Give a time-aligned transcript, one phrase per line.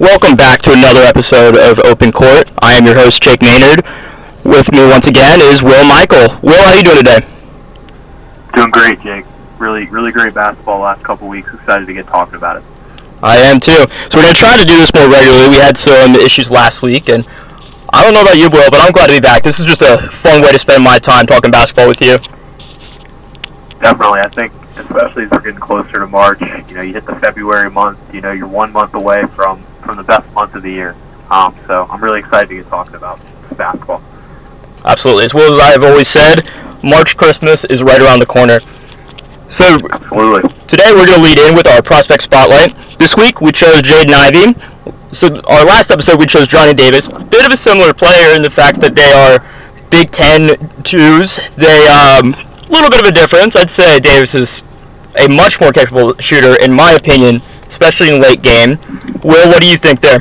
[0.00, 2.48] Welcome back to another episode of Open Court.
[2.62, 3.82] I am your host, Jake Maynard.
[4.44, 6.38] With me once again is Will Michael.
[6.40, 7.18] Will, how are you doing today?
[8.54, 9.24] Doing great, Jake.
[9.58, 11.52] Really, really great basketball last couple weeks.
[11.52, 12.62] Excited to get talking about it.
[13.24, 13.72] I am too.
[13.72, 15.48] So we're going to try to do this more regularly.
[15.48, 17.26] We had some issues last week, and
[17.92, 19.42] I don't know about you, Will, but I'm glad to be back.
[19.42, 22.18] This is just a fun way to spend my time talking basketball with you.
[23.80, 24.20] Definitely.
[24.20, 27.68] I think, especially as we're getting closer to March, you know, you hit the February
[27.68, 30.94] month, you know, you're one month away from, from the best month of the year.
[31.30, 33.18] Um, so I'm really excited to get talking about
[33.56, 34.02] basketball.
[34.84, 35.24] Absolutely.
[35.24, 36.44] As well as I have always said,
[36.84, 38.60] March Christmas is right around the corner.
[39.48, 40.50] So Absolutely.
[40.66, 42.74] today we're going to lead in with our prospect spotlight.
[42.98, 44.60] This week we chose Jaden Ivey.
[45.12, 47.08] So our last episode we chose Johnny Davis.
[47.08, 49.40] Bit of a similar player in the fact that they are
[49.88, 51.40] Big Ten twos.
[51.56, 53.56] They um, a little bit of a difference.
[53.56, 54.62] I'd say Davis is
[55.18, 58.78] a much more capable shooter in my opinion, especially in late game.
[59.22, 60.20] Will, what do you think there?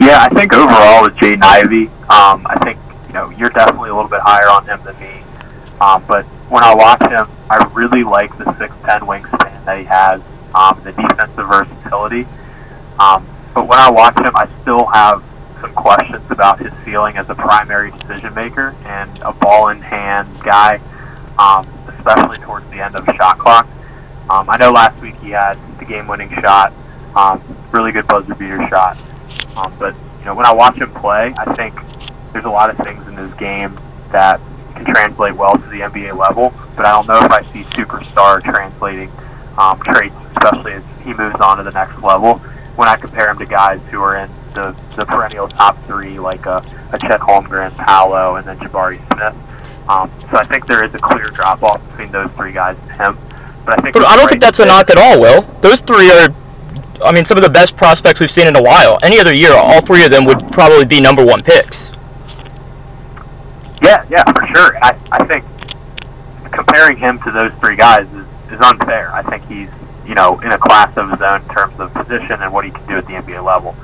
[0.00, 3.94] Yeah, I think overall with Jaden Ivey, um, I think you know you're definitely a
[3.94, 5.22] little bit higher on him than me.
[5.80, 10.20] Um, but when I watch him, I really like the 6'10 wingspan that he has,
[10.54, 12.26] um, the defensive versatility.
[12.98, 15.24] Um, but when I watch him, I still have
[15.60, 20.28] some questions about his ceiling as a primary decision maker and a ball in hand
[20.42, 20.80] guy,
[21.38, 23.68] um, especially towards the end of shot clock.
[24.30, 26.72] Um, I know last week he had the game winning shot,
[27.16, 27.42] um,
[27.72, 28.96] really good buzzer beater shot.
[29.56, 31.74] Um, but you know, when I watch him play, I think
[32.32, 33.78] there's a lot of things in his game
[34.12, 34.40] that
[34.76, 36.54] can translate well to the NBA level.
[36.76, 39.10] But I don't know if I see superstar translating
[39.58, 42.38] um, traits, especially as he moves on to the next level.
[42.76, 46.46] When I compare him to guys who are in the, the perennial top three, like
[46.46, 49.34] a, a Chet Holmgren, Paolo, and then Jabari Smith.
[49.88, 52.92] Um, so I think there is a clear drop off between those three guys and
[52.92, 53.18] him.
[53.64, 55.42] But I think But I don't think that's a knock at all, Will.
[55.60, 56.28] Those three are,
[57.04, 58.98] I mean, some of the best prospects we've seen in a while.
[59.02, 61.92] Any other year, all three of them would probably be number one picks.
[63.82, 64.76] Yeah, yeah, for sure.
[64.82, 65.44] I, I think
[66.52, 69.12] comparing him to those three guys is, is unfair.
[69.12, 69.68] I think he's,
[70.06, 72.70] you know, in a class of his own in terms of position and what he
[72.70, 73.74] can do at the NBA level.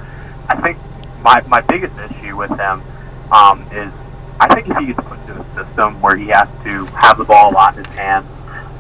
[0.49, 0.79] I think
[1.23, 2.83] my, my biggest issue with him
[3.33, 3.93] um, is
[4.39, 7.25] I think if he gets put into a system where he has to have the
[7.25, 8.27] ball a lot in his hands,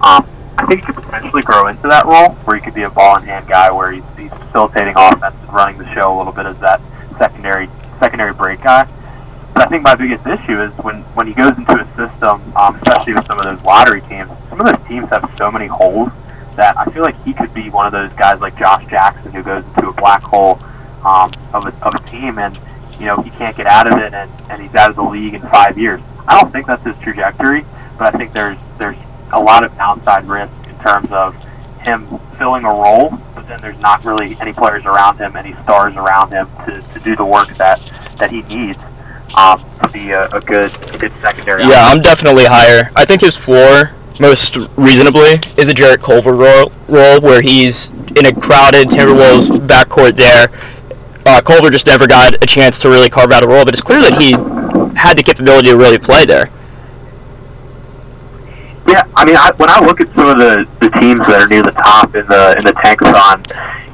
[0.02, 2.90] um, I think he could potentially grow into that role where he could be a
[2.90, 6.32] ball in hand guy where he's, he's facilitating offense and running the show a little
[6.32, 6.80] bit as that
[7.18, 7.68] secondary
[8.00, 8.84] secondary break guy.
[9.52, 12.76] But I think my biggest issue is when, when he goes into a system, um,
[12.76, 16.10] especially with some of those lottery teams, some of those teams have so many holes
[16.56, 19.42] that I feel like he could be one of those guys like Josh Jackson who
[19.42, 20.58] goes into a black hole
[21.04, 22.58] um, of, a, of a team and,
[22.98, 25.34] you know, he can't get out of it and, and he's out of the league
[25.34, 26.00] in five years.
[26.26, 27.64] I don't think that's his trajectory,
[27.98, 28.96] but I think there's there's
[29.32, 31.34] a lot of downside risk in terms of
[31.81, 35.94] him filling a role, but then there's not really any players around him, any stars
[35.94, 37.81] around him to, to do the work that,
[38.19, 38.78] that he needs
[39.36, 41.62] um, to be a, a good a good secondary.
[41.62, 42.91] Yeah, I'm definitely higher.
[42.97, 48.26] I think his floor, most reasonably, is a Jarrett Culver role, role where he's in
[48.26, 50.48] a crowded Timberwolves backcourt there.
[51.26, 53.82] Uh, Culver just never got a chance to really carve out a role, but it's
[53.82, 54.32] clear that he
[54.98, 56.50] had the capability to really play there.
[58.88, 61.48] Yeah, I mean, I, when I look at some of the, the teams that are
[61.48, 63.42] near the top in the in the tankathon,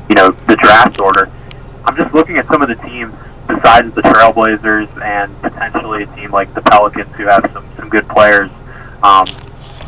[0.08, 1.30] you know, the draft order,
[1.84, 3.14] I'm just looking at some of the teams
[3.48, 8.06] besides the Trailblazers and potentially a team like the Pelicans who have some some good
[8.08, 8.50] players
[9.02, 9.24] um,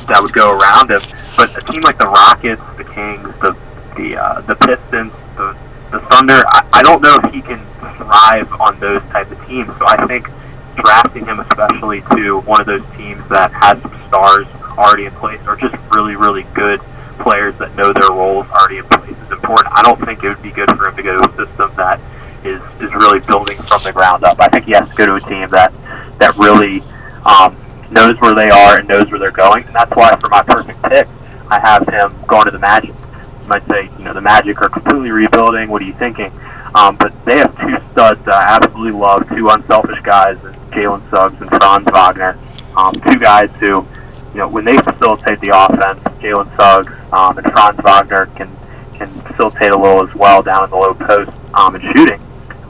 [0.09, 1.03] that would go around him.
[1.37, 3.57] But a team like the Rockets, the Kings, the
[3.97, 5.57] the uh, the Pistons, the
[5.93, 7.61] the Thunder, I, I don't know if he can
[7.97, 9.69] thrive on those type of teams.
[9.79, 10.29] So I think
[10.77, 14.47] drafting him, especially to one of those teams that has some stars
[14.79, 16.81] already in place, or just really, really good
[17.21, 19.73] players that know their roles already in place, is important.
[19.73, 22.01] I don't think it would be good for him to go to a system that
[22.45, 24.39] is is really building from the ground up.
[24.41, 25.73] I think he has to go to a team that
[26.19, 26.83] that really
[27.25, 27.57] um,
[27.91, 30.83] knows where they are and knows where they're going, and that's why for my perfect
[30.83, 31.09] pick,
[31.49, 32.91] I have him going to the Magic.
[32.91, 35.69] You might say, you know, the Magic are completely rebuilding.
[35.69, 36.33] What are you thinking?
[36.75, 40.37] Um, but they have two studs that I absolutely love, two unselfish guys,
[40.71, 42.39] Jalen Suggs and Franz Wagner.
[42.77, 43.87] Um, two guys who,
[44.35, 48.51] you know, when they facilitate the offense, Jalen Suggs um, and Franz Wagner can
[48.95, 52.21] can facilitate a little as well down in the low post um, and shooting.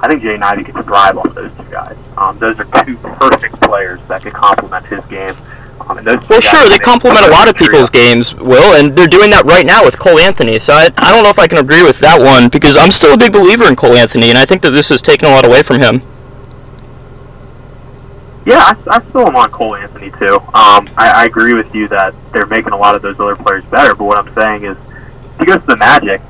[0.00, 1.96] I think Jaden Ivey could thrive off those two guys.
[2.18, 5.34] Um, those are two perfect players that could complement his game.
[5.80, 9.06] Um, and those Well, sure, they complement a lot of people's games, Will, and they're
[9.06, 10.58] doing that right now with Cole Anthony.
[10.58, 13.14] So I, I don't know if I can agree with that one because I'm still
[13.14, 15.46] a big believer in Cole Anthony, and I think that this is taking a lot
[15.46, 16.02] away from him.
[18.46, 20.36] Yeah, I, I still am on Cole Anthony too.
[20.36, 23.64] Um, I, I agree with you that they're making a lot of those other players
[23.66, 23.94] better.
[23.94, 24.76] But what I'm saying is,
[25.34, 26.20] if he goes to the Magic,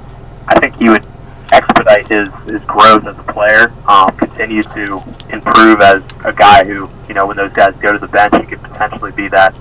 [0.46, 1.04] I think he would
[1.52, 6.88] expedite his, his growth as a player, um, continue to improve as a guy who,
[7.08, 9.54] you know, when those guys go to the bench, he could potentially be that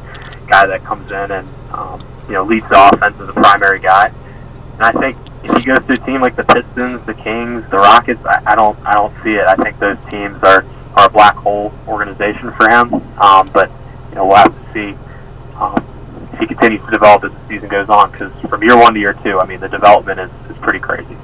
[0.48, 4.12] guy that comes in and, um, you know, leads the offense as a primary guy.
[4.74, 7.78] And I think if he goes to a team like the Pistons, the Kings, the
[7.78, 9.46] Rockets, I, I don't, I don't see it.
[9.46, 12.94] I think those teams are, a black hole organization for him.
[13.20, 13.70] Um, but
[14.10, 14.98] you know, we'll have to see
[15.56, 15.84] um,
[16.34, 18.12] if he continues to develop as the season goes on.
[18.12, 21.18] Because from year one to year two, I mean, the development is, is pretty crazy.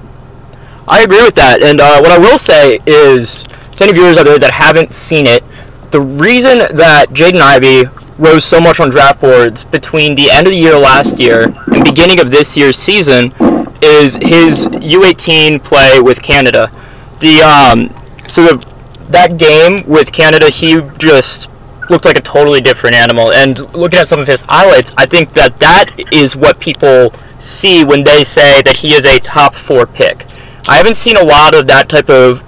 [0.87, 1.63] I agree with that.
[1.63, 5.27] And uh, what I will say is, to any viewers out there that haven't seen
[5.27, 5.43] it,
[5.91, 7.83] the reason that Jaden Ivey
[8.17, 11.83] rose so much on draft boards between the end of the year last year and
[11.83, 13.33] beginning of this year's season
[13.81, 16.71] is his U18 play with Canada.
[17.19, 17.95] The um,
[18.27, 18.68] so the,
[19.09, 21.49] that game with Canada, he just
[21.89, 23.31] looked like a totally different animal.
[23.33, 27.83] And looking at some of his highlights, I think that that is what people see
[27.83, 30.25] when they say that he is a top four pick.
[30.67, 32.43] I haven't seen a lot of that type of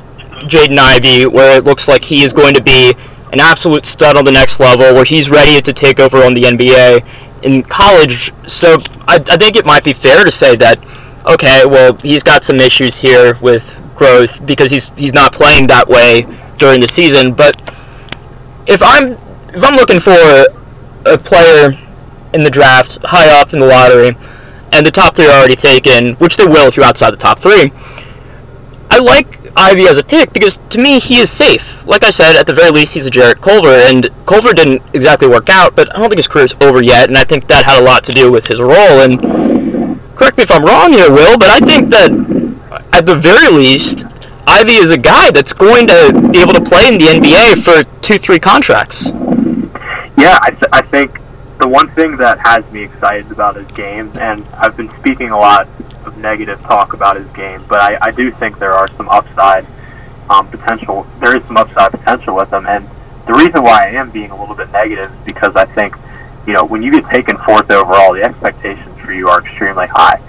[0.47, 2.93] Jaden Ivey where it looks like he is going to be
[3.33, 6.41] an absolute stud on the next level, where he's ready to take over on the
[6.41, 8.33] NBA in college.
[8.47, 8.77] So
[9.07, 10.77] I, I think it might be fair to say that,
[11.25, 15.87] okay, well, he's got some issues here with growth because he's he's not playing that
[15.87, 16.25] way
[16.61, 17.33] during the season.
[17.33, 17.59] But
[18.67, 19.17] if I'm
[19.53, 20.15] if I'm looking for
[21.05, 21.73] a player
[22.33, 24.15] in the draft high up in the lottery,
[24.71, 27.39] and the top three are already taken, which they will if you're outside the top
[27.39, 27.73] three,
[28.89, 31.85] I like Ivey as a pick because to me he is safe.
[31.85, 35.27] Like I said, at the very least he's a Jarrett Culver, and Culver didn't exactly
[35.27, 37.81] work out, but I don't think his career's over yet, and I think that had
[37.81, 39.01] a lot to do with his role.
[39.01, 39.19] And
[40.15, 42.11] correct me if I'm wrong here, Will, but I think that
[42.93, 44.05] at the very least,
[44.51, 47.89] Ivey is a guy that's going to be able to play in the NBA for
[48.01, 49.06] two, three contracts.
[50.18, 51.21] Yeah, I, th- I think
[51.59, 55.38] the one thing that has me excited about his game, and I've been speaking a
[55.38, 55.69] lot
[56.06, 59.65] of negative talk about his game, but I, I do think there are some upside
[60.30, 61.07] um, potential.
[61.21, 62.89] There is some upside potential with him, and
[63.27, 65.95] the reason why I am being a little bit negative is because I think,
[66.45, 70.19] you know, when you get taken fourth overall, the expectations for you are extremely high.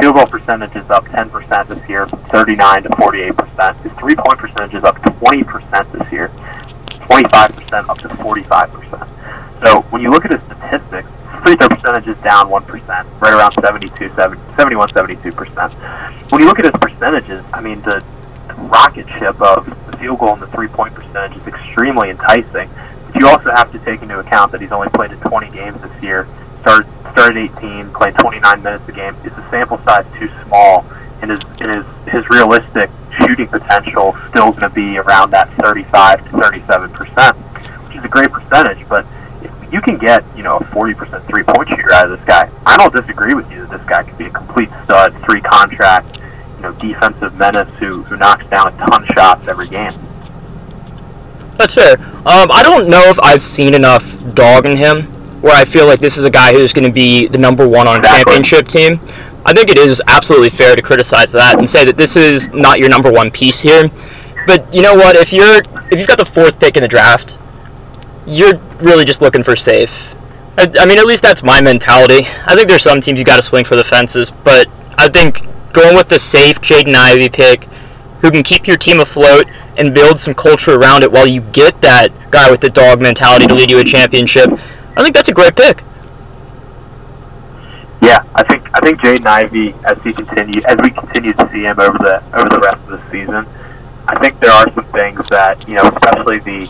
[0.00, 3.82] Field goal percentage is up 10% this year, from 39 to 48%.
[3.82, 9.08] His three-point percentage is up 20% this year, 25% up to 45%.
[9.64, 11.08] So when you look at his statistics,
[11.42, 16.30] free throw percentage is down 1%, right around 72, 71, 72%.
[16.30, 18.04] When you look at his percentages, I mean, the
[18.56, 22.70] rocket ship of the field goal and the three-point percentage is extremely enticing.
[23.06, 25.82] But you also have to take into account that he's only played in 20 games
[25.82, 26.28] this year,
[26.68, 29.14] started, started 18, played 29 minutes a game.
[29.24, 30.84] Is the sample size too small?
[31.22, 36.38] And his, and his, realistic shooting potential still going to be around that 35 to
[36.38, 37.36] 37 percent,
[37.86, 39.06] which is a great percentage, but
[39.72, 42.50] you can get, you know, a 40% three-point shooter out of this guy.
[42.64, 46.20] I don't disagree with you that this guy could be a complete stud, three contract,
[46.56, 49.92] you know, defensive menace who, who knocks down a ton of shots every game.
[51.56, 51.98] That's fair.
[51.98, 54.04] Um, I don't know if I've seen enough
[54.34, 57.26] dog in him where I feel like this is a guy who's going to be
[57.28, 59.00] the number one on a championship team.
[59.46, 62.78] I think it is absolutely fair to criticize that and say that this is not
[62.78, 63.90] your number one piece here.
[64.46, 65.16] But you know what?
[65.16, 67.38] If you're if you've got the fourth pick in the draft
[68.28, 70.14] you're really just looking for safe.
[70.58, 72.26] I, I mean, at least that's my mentality.
[72.46, 74.66] I think there's some teams you got to swing for the fences, but
[74.98, 77.64] I think going with the safe Jaden Ivey pick,
[78.20, 79.46] who can keep your team afloat
[79.78, 83.46] and build some culture around it while you get that guy with the dog mentality
[83.46, 84.50] to lead you a championship,
[84.98, 85.84] I think that's a great pick.
[88.02, 91.62] Yeah, I think I think Jaden Ivey, as he continue as we continue to see
[91.62, 93.46] him over the over the rest of the season,
[94.08, 96.68] I think there are some things that you know, especially the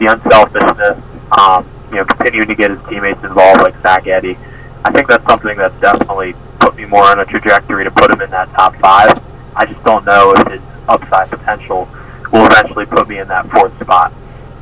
[0.00, 0.98] the unselfishness,
[1.38, 4.36] um, you know, continuing to get his teammates involved like Zach Edey.
[4.84, 8.20] I think that's something that's definitely put me more on a trajectory to put him
[8.22, 9.22] in that top five.
[9.54, 11.88] I just don't know if his upside potential
[12.32, 14.12] will eventually put me in that fourth spot.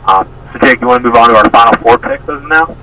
[0.04, 2.76] Um, so, Jake, you want to move on to our final four picks as now?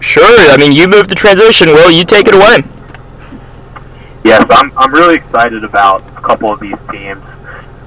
[0.00, 0.50] Sure.
[0.50, 1.68] I mean, you moved the transition.
[1.68, 2.64] Will you take it away?
[4.24, 4.72] Yes, I'm.
[4.78, 7.22] I'm really excited about a couple of these teams,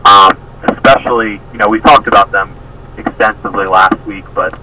[0.04, 2.54] um, especially you know we talked about them
[2.98, 4.58] extensively last week, but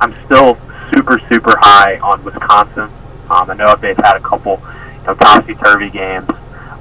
[0.00, 0.58] I'm still
[0.92, 2.90] super, super high on Wisconsin.
[3.30, 4.62] Um, I know they've had a couple
[5.00, 6.28] you know, topsy-turvy games,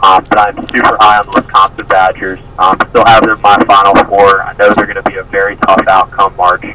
[0.03, 2.39] um, but I'm super high on the Wisconsin Badgers.
[2.59, 4.43] Um, still have them in my Final Four.
[4.43, 6.65] I know they're going to be a very tough outcome March.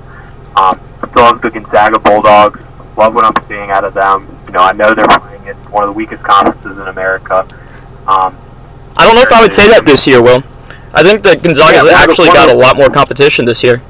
[0.56, 2.60] Um, still have the Gonzaga Bulldogs.
[3.00, 4.28] Love what I'm seeing out of them.
[4.44, 7.48] You know, I know they're playing in one of the weakest conferences in America.
[8.06, 8.36] Um,
[8.94, 10.44] I don't know if I would say that this year, Will.
[10.92, 13.80] I think that Gonzaga yeah, actually got a lot more competition this year.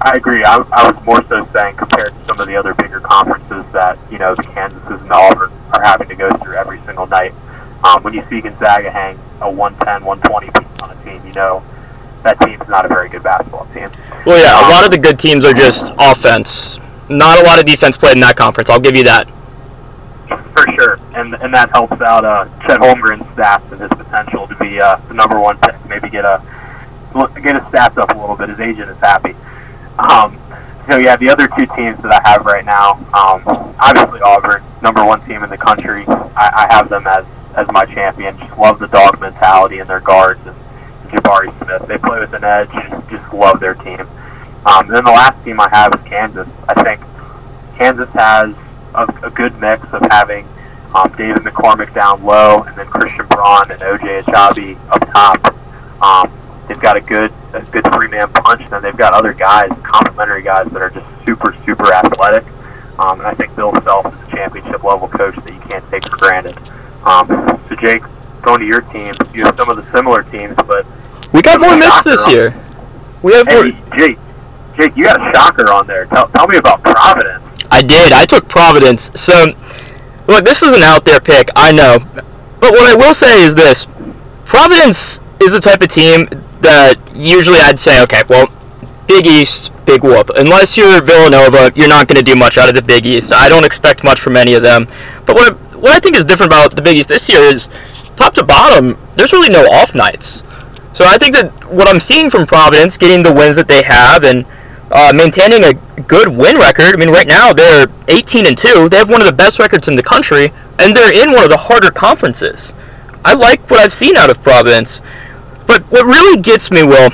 [0.00, 0.44] I agree.
[0.44, 3.98] I, I was more so saying compared to some of the other bigger conferences that
[4.10, 7.34] you know the Kansases and Auburn are having to go through every single night.
[7.84, 11.62] Um, when you see Gonzaga hang a 110, 120 piece on a team, you know
[12.22, 13.90] that team's not a very good basketball team.
[14.24, 16.78] Well, yeah, a lot of the good teams are just offense.
[17.08, 18.68] Not a lot of defense played in that conference.
[18.68, 19.28] I'll give you that.
[20.28, 24.54] For sure, and and that helps out uh, Chet Holmgren's stats and his potential to
[24.56, 25.74] be uh, the number one pick.
[25.86, 26.42] Maybe get a
[27.42, 28.50] get his stats up a little bit.
[28.50, 29.34] His agent is happy.
[29.98, 30.38] Um,
[30.88, 33.42] so yeah, the other two teams that I have right now, um,
[33.80, 36.04] obviously Auburn, number one team in the country.
[36.08, 37.24] I, I have them as
[37.56, 38.38] as my champion.
[38.38, 40.56] Just love the dog mentality and their guards and
[41.10, 41.88] Jabari Smith.
[41.88, 42.70] They play with an edge.
[43.10, 44.06] Just love their team.
[44.68, 46.46] Um, and then the last team I have is Kansas.
[46.68, 47.00] I think
[47.78, 48.54] Kansas has
[48.94, 50.46] a, a good mix of having
[50.94, 56.02] um, David McCormack down low, and then Christian Braun and OJ Agbaji up top.
[56.02, 59.70] Um, they've got a good, a good three-man punch, and then they've got other guys,
[59.82, 62.44] complementary guys that are just super, super athletic.
[62.98, 66.06] Um, and I think Bill Self is a championship level coach that you can't take
[66.10, 66.58] for granted.
[67.04, 67.28] Um,
[67.70, 68.02] so Jake,
[68.42, 70.84] going to your team, you have some of the similar teams, but
[71.32, 72.54] we got more mix this year.
[73.22, 73.96] We have hey, more.
[73.96, 74.18] Jake,
[74.78, 76.06] Jake, you got a shocker on there.
[76.06, 77.42] Tell, tell me about Providence.
[77.70, 78.12] I did.
[78.12, 79.10] I took Providence.
[79.14, 79.52] So,
[80.28, 81.50] look, this is an out there pick.
[81.56, 81.98] I know,
[82.60, 83.86] but what I will say is this:
[84.44, 86.28] Providence is the type of team
[86.60, 88.46] that usually I'd say, okay, well,
[89.06, 90.30] Big East, big whoop.
[90.36, 93.32] Unless you're Villanova, you're not going to do much out of the Big East.
[93.32, 94.86] I don't expect much from any of them.
[95.26, 97.68] But what I, what I think is different about the Big East this year is,
[98.16, 100.42] top to bottom, there's really no off nights.
[100.92, 104.24] So I think that what I'm seeing from Providence, getting the wins that they have,
[104.24, 104.44] and
[104.90, 106.94] uh, maintaining a good win record.
[106.94, 108.88] I mean, right now they're 18 and two.
[108.88, 111.50] They have one of the best records in the country, and they're in one of
[111.50, 112.72] the harder conferences.
[113.24, 115.00] I like what I've seen out of Providence.
[115.66, 117.10] But what really gets me, Will,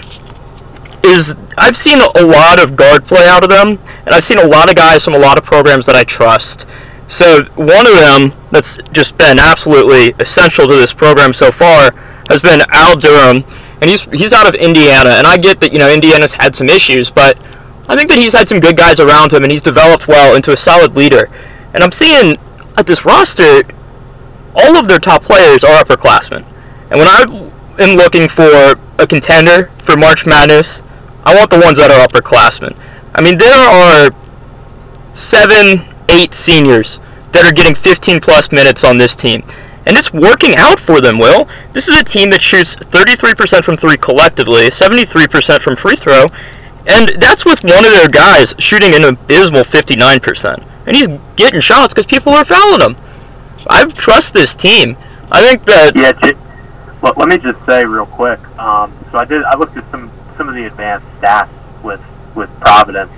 [1.03, 4.47] is I've seen a lot of guard play out of them, and I've seen a
[4.47, 6.67] lot of guys from a lot of programs that I trust.
[7.09, 11.91] So one of them that's just been absolutely essential to this program so far
[12.31, 13.45] has been Al Durham,
[13.81, 15.11] and he's he's out of Indiana.
[15.11, 17.39] And I get that you know Indiana's had some issues, but
[17.89, 20.53] I think that he's had some good guys around him, and he's developed well into
[20.53, 21.29] a solid leader.
[21.75, 22.37] And I'm seeing
[22.77, 23.63] at this roster,
[24.55, 26.45] all of their top players are upperclassmen.
[26.91, 30.81] And when I am looking for a contender for March Madness,
[31.25, 32.77] I want the ones that are upperclassmen.
[33.15, 34.11] I mean, there are
[35.15, 36.99] seven, eight seniors
[37.33, 39.43] that are getting 15 plus minutes on this team.
[39.87, 41.49] And it's working out for them, Will.
[41.73, 46.27] This is a team that shoots 33% from three collectively, 73% from free throw,
[46.87, 50.67] and that's with one of their guys shooting an abysmal 59%.
[50.87, 52.97] And he's getting shots because people are fouling him.
[53.69, 54.97] I trust this team.
[55.33, 55.97] I think that.
[55.97, 56.39] Yeah, j-
[57.01, 58.39] well, let me just say real quick.
[58.59, 59.43] Um, so I did.
[59.45, 61.49] I looked at some some of the advanced stats
[61.83, 62.01] with
[62.35, 63.13] with Providence,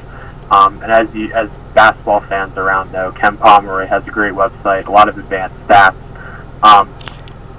[0.50, 4.86] um, and as you as basketball fans around know, Ken Pomeroy has a great website,
[4.86, 5.96] a lot of advanced stats.
[6.62, 6.92] Um,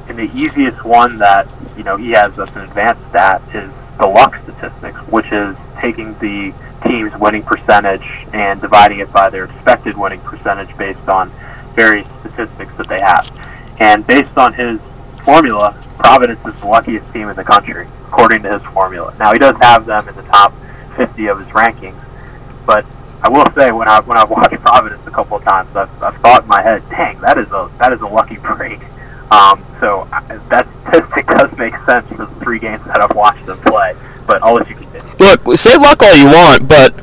[0.08, 1.48] and the easiest one that
[1.78, 6.14] you know he has as an advanced stat is the luck statistics, which is taking
[6.20, 6.54] the
[6.86, 11.32] team's winning percentage and dividing it by their expected winning percentage based on
[11.76, 13.30] various statistics that they have.
[13.80, 14.80] And based on his
[15.24, 19.16] formula, Providence is the luckiest team in the country, according to his formula.
[19.20, 20.54] Now he does have them in the top
[20.96, 22.02] 50 of his rankings,
[22.66, 22.86] but
[23.22, 26.16] I will say when I when I've watched Providence a couple of times, I've, I've
[26.22, 28.80] thought in my head, dang, that is a that is a lucky break.
[29.32, 30.08] Um, so
[30.50, 33.96] that statistic does make sense for the three games that I've watched them play.
[34.26, 35.14] But I'll let you continue.
[35.20, 36.94] Look, say luck all you want, but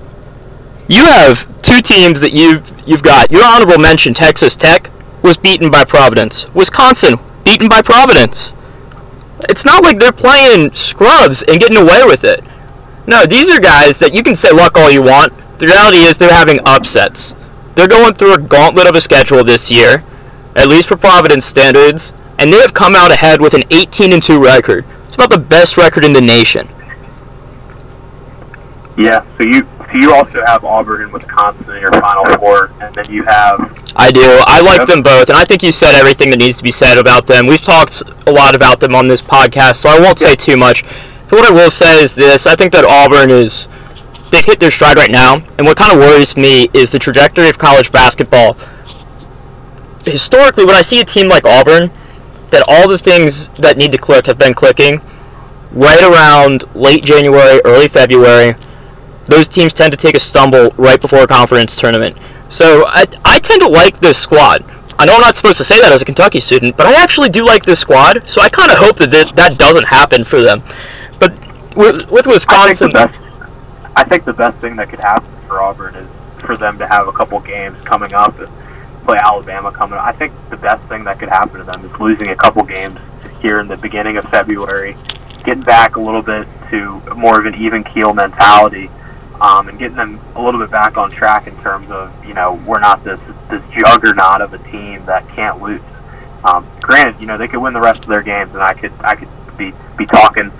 [0.88, 3.30] you have two teams that you've you've got.
[3.30, 4.90] Your honorable mention, Texas Tech,
[5.22, 6.52] was beaten by Providence.
[6.54, 8.54] Wisconsin, beaten by Providence.
[9.48, 12.44] It's not like they're playing scrubs and getting away with it.
[13.06, 15.32] No, these are guys that you can say luck all you want.
[15.58, 17.34] The reality is they're having upsets.
[17.74, 20.04] They're going through a gauntlet of a schedule this year,
[20.56, 24.22] at least for Providence standards, and they have come out ahead with an 18 and
[24.22, 24.84] 2 record.
[25.06, 26.68] It's about the best record in the nation.
[28.96, 32.94] Yeah, so you so you also have Auburn and Wisconsin in your Final Four, and
[32.94, 33.60] then you have.
[33.96, 34.22] I do.
[34.46, 36.98] I like them both, and I think you said everything that needs to be said
[36.98, 37.46] about them.
[37.46, 40.84] We've talked a lot about them on this podcast, so I won't say too much.
[41.28, 43.68] But what I will say is this: I think that Auburn is
[44.30, 47.48] they've hit their stride right now, and what kind of worries me is the trajectory
[47.48, 48.56] of college basketball.
[50.04, 51.90] Historically, when I see a team like Auburn,
[52.50, 55.00] that all the things that need to click have been clicking
[55.72, 58.54] right around late January, early February
[59.26, 62.16] those teams tend to take a stumble right before a conference tournament.
[62.48, 64.64] So I, I tend to like this squad.
[64.98, 67.28] I know I'm not supposed to say that as a Kentucky student, but I actually
[67.28, 68.28] do like this squad.
[68.28, 70.62] So I kind of hope that this, that doesn't happen for them.
[71.18, 71.38] But
[71.76, 75.60] with, with Wisconsin, I think, best, I think, the best thing that could happen for
[75.60, 76.08] Auburn is
[76.40, 78.36] for them to have a couple games coming up
[79.04, 79.98] play Alabama coming.
[79.98, 82.98] I think the best thing that could happen to them is losing a couple games
[83.40, 84.96] here in the beginning of February,
[85.44, 88.90] getting back a little bit to more of an even keel mentality,
[89.40, 92.54] um, and getting them a little bit back on track in terms of you know
[92.66, 93.20] we're not this
[93.50, 95.82] this juggernaut of a team that can't lose.
[96.44, 98.92] Um, granted, you know they could win the rest of their games, and I could
[99.00, 100.50] I could be be talking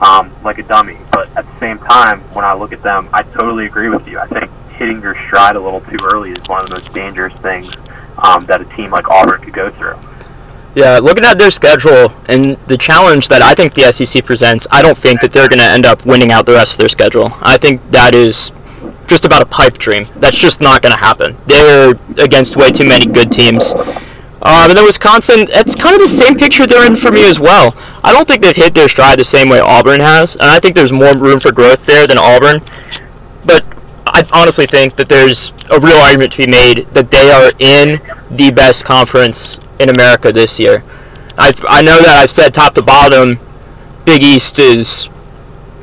[0.00, 0.98] um, like a dummy.
[1.10, 4.18] But at the same time, when I look at them, I totally agree with you.
[4.18, 7.34] I think hitting your stride a little too early is one of the most dangerous
[7.40, 7.72] things
[8.18, 9.98] um, that a team like Auburn could go through.
[10.74, 14.82] Yeah, looking at their schedule and the challenge that I think the SEC presents, I
[14.82, 17.30] don't think that they're going to end up winning out the rest of their schedule.
[17.42, 18.50] I think that is
[19.06, 20.06] just about a pipe dream.
[20.16, 21.36] That's just not going to happen.
[21.46, 23.72] They're against way too many good teams.
[24.42, 27.40] Um, and then Wisconsin, it's kind of the same picture they're in for me as
[27.40, 27.74] well.
[28.02, 30.74] I don't think they've hit their stride the same way Auburn has, and I think
[30.74, 32.60] there's more room for growth there than Auburn.
[33.46, 33.64] But
[34.14, 38.00] I honestly think that there's a real argument to be made that they are in
[38.36, 40.84] the best conference in America this year.
[41.36, 43.40] I I know that I've said top to bottom,
[44.04, 45.08] Big East is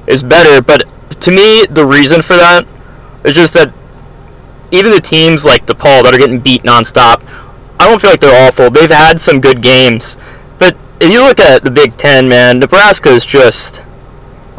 [0.08, 0.84] is better, but
[1.20, 2.66] to me the reason for that
[3.26, 3.74] is just that
[4.72, 7.22] even the teams like DePaul that are getting beat nonstop,
[7.82, 8.70] I don't feel like they're awful.
[8.70, 10.16] They've had some good games,
[10.58, 13.82] but if you look at the Big Ten, man, Nebraska is just.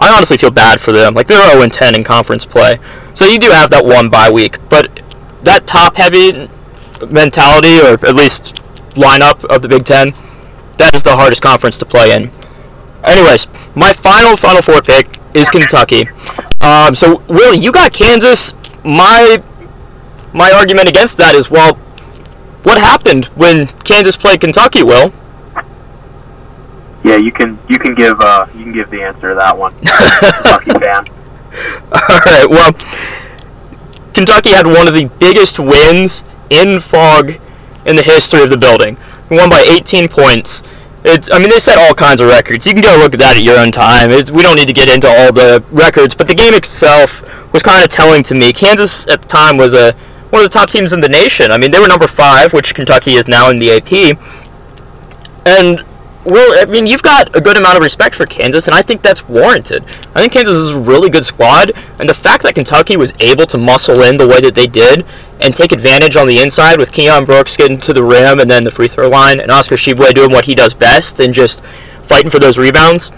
[0.02, 1.14] I honestly feel bad for them.
[1.14, 2.74] Like they're 0 10 in conference play,
[3.14, 4.90] so you do have that one bye week, but
[5.44, 6.48] that top-heavy
[7.08, 8.56] mentality, or at least
[8.96, 10.12] lineup of the Big Ten,
[10.78, 12.32] that is the hardest conference to play in.
[13.04, 16.08] Anyways, my final Final Four pick is Kentucky.
[16.60, 18.54] Um, so Willie, you got Kansas.
[18.84, 19.40] My
[20.32, 21.74] my argument against that is well,
[22.64, 24.82] what happened when Kansas played Kentucky?
[24.82, 25.12] Will
[27.04, 29.74] Yeah, you can you can give uh, you can give the answer to that one,
[29.78, 31.08] Kentucky fan.
[31.92, 32.46] All right.
[32.48, 32.72] Well,
[34.14, 37.32] Kentucky had one of the biggest wins in Phog
[37.86, 38.96] in the history of the building.
[39.30, 40.62] We won by 18 points.
[41.04, 42.64] It's, I mean, they set all kinds of records.
[42.64, 44.10] You can go look at that at your own time.
[44.10, 47.22] It, we don't need to get into all the records, but the game itself
[47.52, 48.52] was kind of telling to me.
[48.52, 49.92] Kansas at the time was a
[50.30, 51.50] one of the top teams in the nation.
[51.50, 54.16] I mean, they were number five, which Kentucky is now in the AP.
[55.44, 55.84] And
[56.24, 59.02] well, I mean, you've got a good amount of respect for Kansas, and I think
[59.02, 59.84] that's warranted.
[60.14, 63.46] I think Kansas is a really good squad, and the fact that Kentucky was able
[63.46, 65.04] to muscle in the way that they did
[65.40, 68.62] and take advantage on the inside with Keion Brooks getting to the rim and then
[68.62, 71.62] the free throw line, and Oscar Tshiebwe doing what he does best and just
[72.04, 73.10] fighting for those rebounds.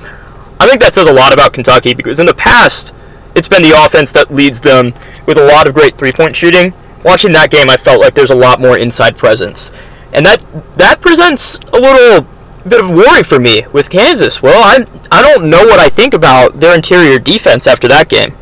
[0.60, 2.94] I think that says a lot about Kentucky because in the past,
[3.34, 4.94] it's been the offense that leads them
[5.26, 6.72] with a lot of great three-point shooting.
[7.04, 9.70] Watching that game, I felt like there's a lot more inside presence,
[10.14, 10.42] and that
[10.76, 12.26] that presents a little
[12.68, 14.42] bit of worry for me with Kansas.
[14.42, 18.34] Well, I I don't know what I think about their interior defense after that game.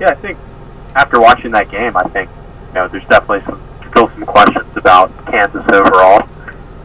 [0.00, 0.38] Yeah, I think
[0.94, 2.30] after watching that game, I think
[2.68, 6.28] you know there's definitely some still some questions about Kansas overall.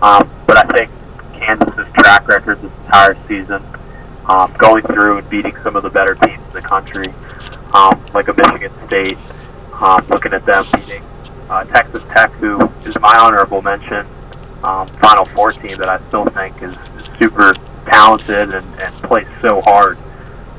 [0.02, 0.92] Um, but I think
[1.34, 3.64] Kansas's track record this entire season,
[4.28, 7.14] um, going through and beating some of the better teams in the country,
[7.74, 9.18] um, like a Michigan State,
[9.74, 11.04] um, looking at them beating
[11.50, 14.08] uh, Texas Tech, who is my honorable mention,
[14.64, 16.76] um, Final Four team that I still think is,
[17.20, 17.54] super
[17.86, 19.98] talented and, and plays so hard.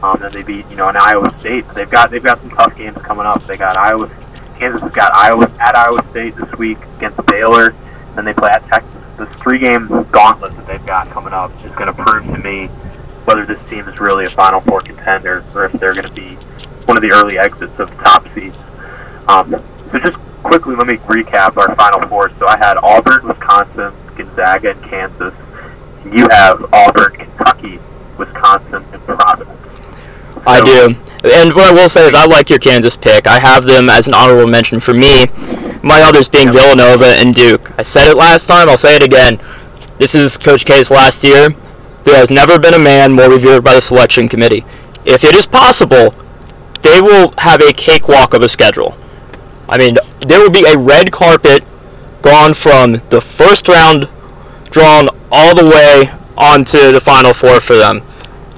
[0.03, 1.65] Um, then they beat you know an Iowa State.
[1.75, 3.45] They've got they've got some tough games coming up.
[3.47, 4.09] They got Iowa.
[4.59, 7.75] Kansas has got Iowa at Iowa State this week against Baylor.
[8.15, 8.91] Then they play at Texas.
[9.19, 12.67] This three-game gauntlet that they've got coming up is going to prove to me
[13.25, 16.35] whether this team is really a Final Four contender or if they're going to be
[16.87, 18.57] one of the early exits of the top seeds.
[19.29, 19.63] Um,
[19.93, 22.31] so just quickly, let me recap our Final Four.
[22.39, 25.35] So I had Auburn, Wisconsin, Gonzaga, and Kansas.
[26.11, 27.79] You have Auburn, Kentucky,
[28.19, 29.51] Wisconsin, and Providence.
[30.47, 30.97] I do.
[31.31, 33.27] And what I will say is I like your Kansas pick.
[33.27, 35.27] I have them as an honorable mention for me.
[35.83, 37.71] My others being Villanova and Duke.
[37.79, 39.39] I said it last time, I'll say it again.
[39.99, 41.51] This is Coach K's last year.
[42.05, 44.65] There has never been a man more revered by the selection committee.
[45.05, 46.15] If it is possible,
[46.83, 48.97] they will have a cakewalk of a schedule.
[49.73, 49.97] I mean,
[50.29, 51.65] there will be a red carpet
[52.21, 54.07] gone from the first round
[54.71, 58.03] drawn all the way onto the final four for them.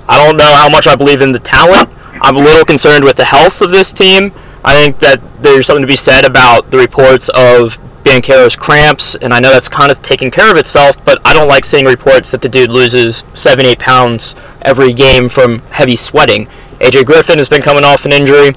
[0.09, 1.89] I don't know how much I believe in the talent.
[2.23, 4.33] I'm a little concerned with the health of this team.
[4.65, 9.33] I think that there's something to be said about the reports of Banchero's cramps, and
[9.33, 12.33] I know that's kind of taking care of itself, but I don't like seeing reports
[12.33, 16.49] that the dude loses 7, 8 pounds every game from heavy sweating.
[16.81, 18.53] AJ Griffin has been coming off an injury.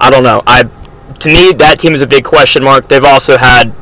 [0.00, 0.42] I don't know.
[0.46, 0.62] I,
[1.20, 2.88] to me, that team is a big question mark.
[2.88, 3.74] They've also had,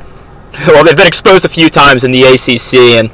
[0.67, 3.11] well, they've been exposed a few times in the ACC, and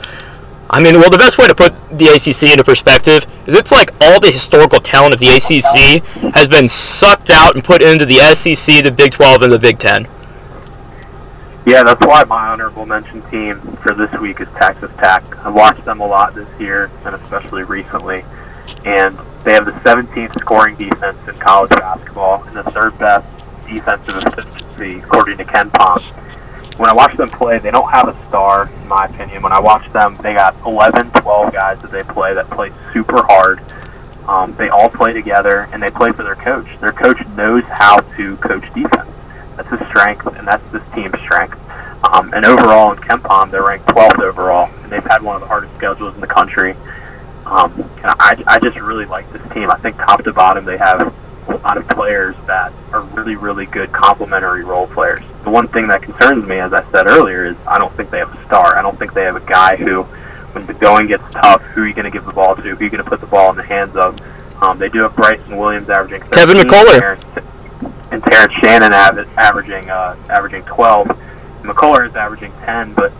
[0.71, 3.91] I mean, well, the best way to put the ACC into perspective is it's like
[4.01, 6.03] all the historical talent of the ACC
[6.35, 9.79] has been sucked out and put into the SEC, the Big 12, and the Big
[9.79, 10.09] 10.
[11.67, 15.23] Yeah, that's why my honorable mention team for this week is Texas Tech.
[15.45, 18.25] I've watched them a lot this year, and especially recently.
[18.85, 23.27] And they have the 17th scoring defense in college basketball and the third best
[23.73, 26.03] defensive efficiency, according to KenPom.
[26.79, 29.43] When I watch them play, they don't have a star, in my opinion.
[29.43, 33.23] When I watch them, they got 11, 12 guys that they play that play super
[33.25, 33.61] hard.
[34.27, 36.67] Um, they all play together, and they play for their coach.
[36.81, 39.11] Their coach knows how to coach defense.
[39.57, 41.59] That's his strength, and that's this team's strength.
[42.05, 45.49] Um, and overall in KenPom, they're ranked 12th overall, and they've had one of the
[45.49, 46.75] hardest schedules in the country.
[47.45, 49.71] Um, and I, I just really like this team.
[49.71, 51.15] I think top to bottom, they have
[51.53, 55.23] a lot of players that are really, really good complementary role players.
[55.45, 58.19] The one thing that concerns me, as I said earlier, is I don't think they
[58.19, 58.77] have a star.
[58.77, 60.03] I don't think they have a guy who,
[60.53, 62.63] when the going gets tough, who are you going to give the ball to?
[62.63, 64.19] Who are you going to put the ball in the hands of?
[64.63, 67.19] Um, they do have Bryson Williams averaging 13, Kevin McCullar
[68.13, 71.09] and Terrence Shannon av- averaging uh, averaging 12.
[71.63, 73.13] McCullar is averaging 10, but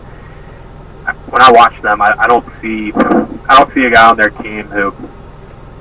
[1.29, 4.29] when I watch them, I, I don't see I don't see a guy on their
[4.29, 4.91] team who,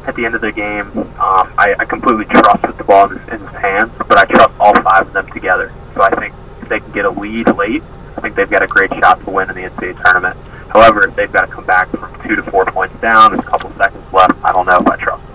[0.07, 3.19] at the end of the game, um, I, I completely trust with the ball in
[3.19, 5.73] his, in his hands, but I trust all five of them together.
[5.95, 7.83] So I think if they can get a lead late,
[8.17, 10.37] I think they've got a great shot to win in the NCAA tournament.
[10.69, 13.49] However, if they've got to come back from two to four points down, there's a
[13.49, 14.43] couple seconds left.
[14.43, 15.33] I don't know if I trust them.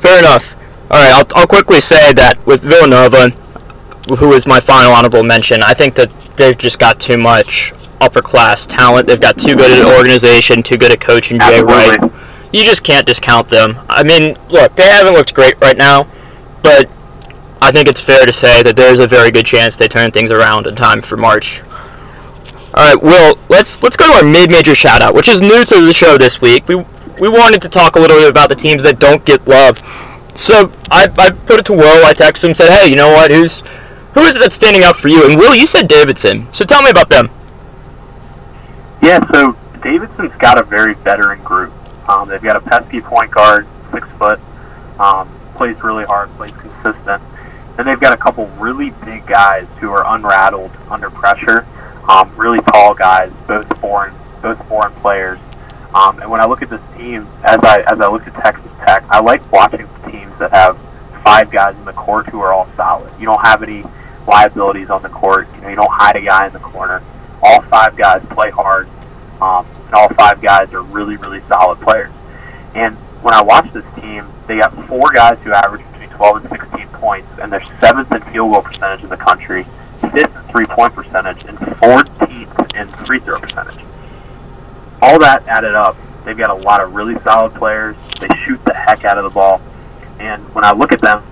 [0.00, 0.54] Fair enough.
[0.90, 3.30] All right, I'll, I'll quickly say that with Villanova,
[4.18, 8.20] who is my final honorable mention, I think that they've just got too much upper
[8.20, 9.06] class talent.
[9.06, 11.98] They've got too good an organization, too good a coach in Jay Wright.
[12.52, 13.78] You just can't discount them.
[13.88, 16.06] I mean, look, they haven't looked great right now,
[16.62, 16.88] but
[17.62, 20.30] I think it's fair to say that there's a very good chance they turn things
[20.30, 21.62] around in time for March.
[22.74, 25.92] All right, Will, let's let's go to our mid-major shout-out, which is new to the
[25.92, 26.66] show this week.
[26.68, 26.76] We
[27.20, 29.78] we wanted to talk a little bit about the teams that don't get love.
[30.34, 32.06] So I, I put it to Will.
[32.06, 33.30] I texted him, said, "Hey, you know what?
[33.30, 33.62] Who's
[34.14, 36.48] who is it that's standing out for you?" And Will, you said Davidson.
[36.52, 37.30] So tell me about them.
[39.02, 41.72] Yeah, so Davidson's got a very veteran group.
[42.12, 44.38] Um, they've got a pesky point guard, six foot,
[44.98, 47.22] um, plays really hard, plays consistent,
[47.78, 51.66] and they've got a couple really big guys who are unrattled under pressure.
[52.08, 55.38] Um, really tall guys, both foreign, both foreign players.
[55.94, 58.70] Um, and when I look at this team, as I as I look at Texas
[58.84, 60.78] Tech, I like watching teams that have
[61.24, 63.10] five guys in the court who are all solid.
[63.18, 63.84] You don't have any
[64.26, 65.48] liabilities on the court.
[65.54, 67.02] You know, you don't hide a guy in the corner.
[67.42, 68.88] All five guys play hard,
[69.40, 72.12] um, and all five guys are really, really solid players.
[72.74, 76.48] And when I watch this team, they got four guys who average between 12 and
[76.48, 79.66] 16 points, and they're seventh in field goal percentage in the country,
[80.00, 83.84] fifth in three-point percentage, and 14th in free throw percentage.
[85.02, 87.94] All that added up, they've got a lot of really solid players.
[88.18, 89.60] They shoot the heck out of the ball,
[90.18, 91.22] and when I look at them,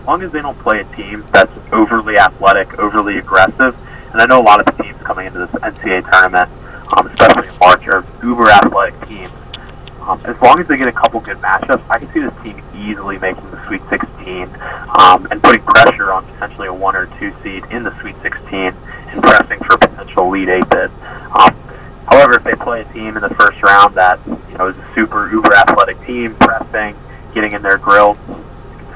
[0.00, 3.76] as long as they don't play a team that's overly athletic, overly aggressive,
[4.12, 6.50] and I know a lot of the teams coming into this NCAA tournament,
[6.96, 9.30] um, especially in March, are uber athletic teams.
[10.02, 12.62] Um, as long as they get a couple good matchups, I can see this team
[12.74, 14.48] easily making the Sweet 16
[14.98, 18.54] um, and putting pressure on potentially a one or two seed in the Sweet 16
[18.54, 20.90] and pressing for a potential Elite Eight bid.
[21.38, 21.54] Um,
[22.08, 24.94] however, if they play a team in the first round that you know is a
[24.94, 26.96] super uber athletic team, pressing,
[27.34, 28.16] getting in their grill,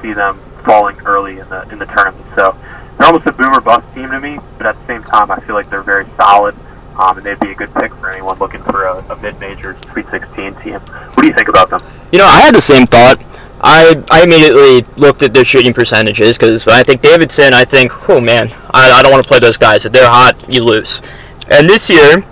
[0.01, 2.25] see them falling early in the in the tournament.
[2.35, 2.57] So
[2.97, 5.55] they're almost a boomer bust team to me, but at the same time, I feel
[5.55, 6.55] like they're very solid,
[6.97, 10.05] um, and they'd be a good pick for anyone looking for a, a mid-major Sweet
[10.09, 10.73] 16 team.
[10.73, 11.81] What do you think about them?
[12.11, 13.19] You know, I had the same thought.
[13.61, 18.19] I I immediately looked at their shooting percentages because I think Davidson, I think, oh
[18.19, 19.85] man, I, I don't want to play those guys.
[19.85, 21.01] If they're hot, you lose.
[21.49, 22.25] And this year,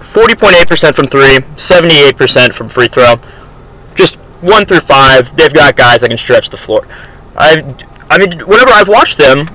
[0.00, 3.14] 40.8% from three, 78% from free throw.
[3.94, 6.86] Just one through five, they've got guys that can stretch the floor.
[7.36, 7.62] I
[8.10, 9.48] I mean, whenever I've watched them,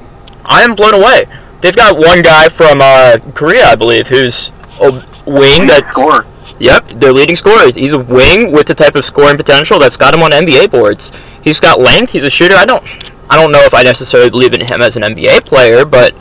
[0.46, 1.26] I am blown away.
[1.64, 4.92] They've got one guy from uh, Korea, I believe, who's a
[5.26, 6.26] wing that score.
[6.60, 7.72] Yep, their leading scorer.
[7.72, 11.14] He's a wing with the type of scoring potential that's got him on NBA boards.
[11.42, 12.12] He's got length.
[12.12, 12.56] He's a shooter.
[12.56, 12.84] I don't,
[13.30, 16.14] I don't know if I necessarily believe in him as an NBA player, but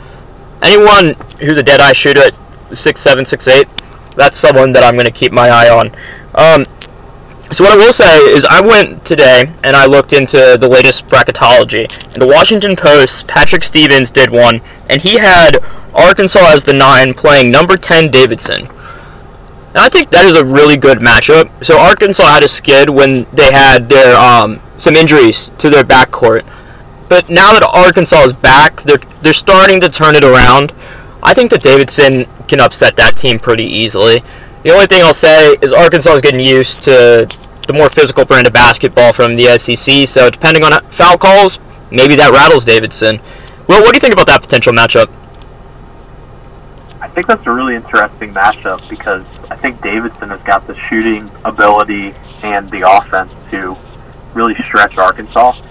[0.61, 2.39] anyone who's a dead-eye shooter at
[2.73, 3.67] six seven, six eight,
[4.15, 5.87] that's someone that I'm going to keep my eye on.
[6.35, 6.65] Um,
[7.55, 11.07] so what I will say is I went today and I looked into the latest
[11.07, 11.91] bracketology.
[12.13, 15.57] In the Washington Post, Patrick Stevens did one, and he had
[15.93, 18.67] Arkansas as the nine playing number 10 Davidson.
[18.67, 21.49] And I think that is a really good matchup.
[21.65, 26.45] So Arkansas had a skid when they had their um, some injuries to their backcourt.
[27.09, 30.73] But now that Arkansas is back, they're they're starting to turn it around.
[31.23, 34.23] I think that Davidson can upset that team pretty easily.
[34.63, 37.27] The only thing I'll say is Arkansas is getting used to
[37.67, 40.07] the more physical brand of basketball from the SEC.
[40.07, 41.59] So depending on foul calls,
[41.91, 43.19] maybe that rattles Davidson.
[43.67, 45.09] Well, what do you think about that potential matchup?
[46.99, 51.29] I think that's a really interesting matchup because I think Davidson has got the shooting
[51.45, 53.77] ability and the offense to
[54.33, 55.61] really stretch Arkansas.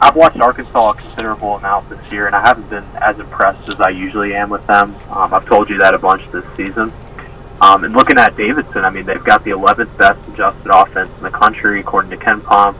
[0.00, 3.80] I've watched Arkansas a considerable amount this year, and I haven't been as impressed as
[3.80, 4.94] I usually am with them.
[5.10, 6.92] Um, I've told you that a bunch this season.
[7.60, 11.22] Um, and looking at Davidson, I mean, they've got the 11th best adjusted offense in
[11.22, 12.76] the country, according to KenPom.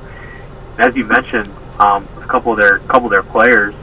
[0.73, 3.75] And as you mentioned, um, a couple of their couple of their players,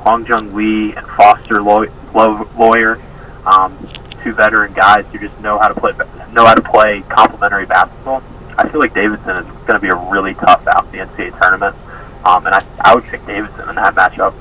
[0.00, 3.00] Hyunjung Lee and Foster Loyer,
[3.46, 3.88] um,
[4.22, 5.92] two veteran guys who just know how to play
[6.32, 8.22] know how to play complementary basketball.
[8.58, 11.38] I feel like Davidson is going to be a really tough out in the NCAA
[11.40, 11.76] tournament,
[12.24, 14.34] um, and I, I would pick Davidson in that matchup.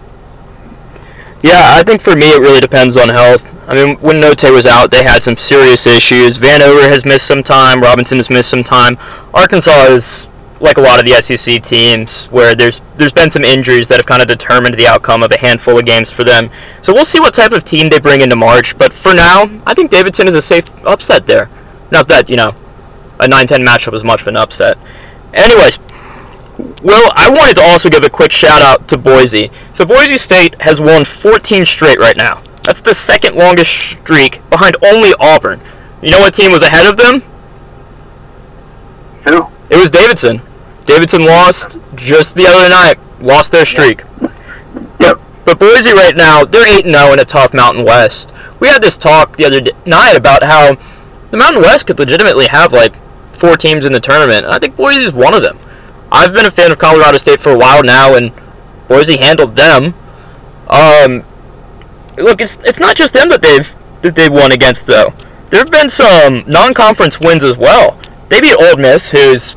[1.42, 3.61] Yeah, I think for me it really depends on health.
[3.72, 6.38] I mean, when Notae was out, they had some serious issues.
[6.38, 7.80] Vanover has missed some time.
[7.80, 8.98] Robinson has missed some time.
[9.34, 10.28] Arkansas is
[10.60, 14.06] like a lot of the SEC teams, where there's there's been some injuries that have
[14.06, 16.50] kind of determined the outcome of a handful of games for them.
[16.82, 18.78] So we'll see what type of team they bring into March.
[18.78, 21.50] But for now, I think Davidson is a safe upset there.
[21.92, 22.54] Not that you know,
[23.22, 24.78] a 9-10 matchup is much of an upset.
[25.34, 25.80] Anyways,
[26.84, 29.50] well, I wanted to also give a quick shout out to Boise.
[29.72, 32.44] So Boise State has won 14 straight right now.
[32.64, 35.62] That's the second longest streak behind only Auburn.
[36.02, 37.22] You know what team was ahead of them?
[39.28, 39.48] Who?
[39.70, 40.42] It was Davidson.
[40.86, 42.96] Davidson lost just the other night.
[43.20, 44.04] Lost their streak.
[45.00, 45.20] Yep.
[45.46, 48.32] But Boise right now, they're 8 0 in a tough Mountain West.
[48.60, 50.76] We had this talk the other night about how
[51.32, 52.96] the Mountain West could legitimately have like
[53.34, 55.58] four teams in the tournament, and I think Boise is one of them.
[56.12, 58.32] I've been a fan of Colorado State for a while now, and
[58.88, 59.94] Boise handled them.
[60.68, 61.24] Um,
[62.22, 65.14] look, it's it's not just them that they've that they've won against though.
[65.50, 68.00] There have been some non-conference wins as well.
[68.30, 69.56] They beat Ole Miss, who's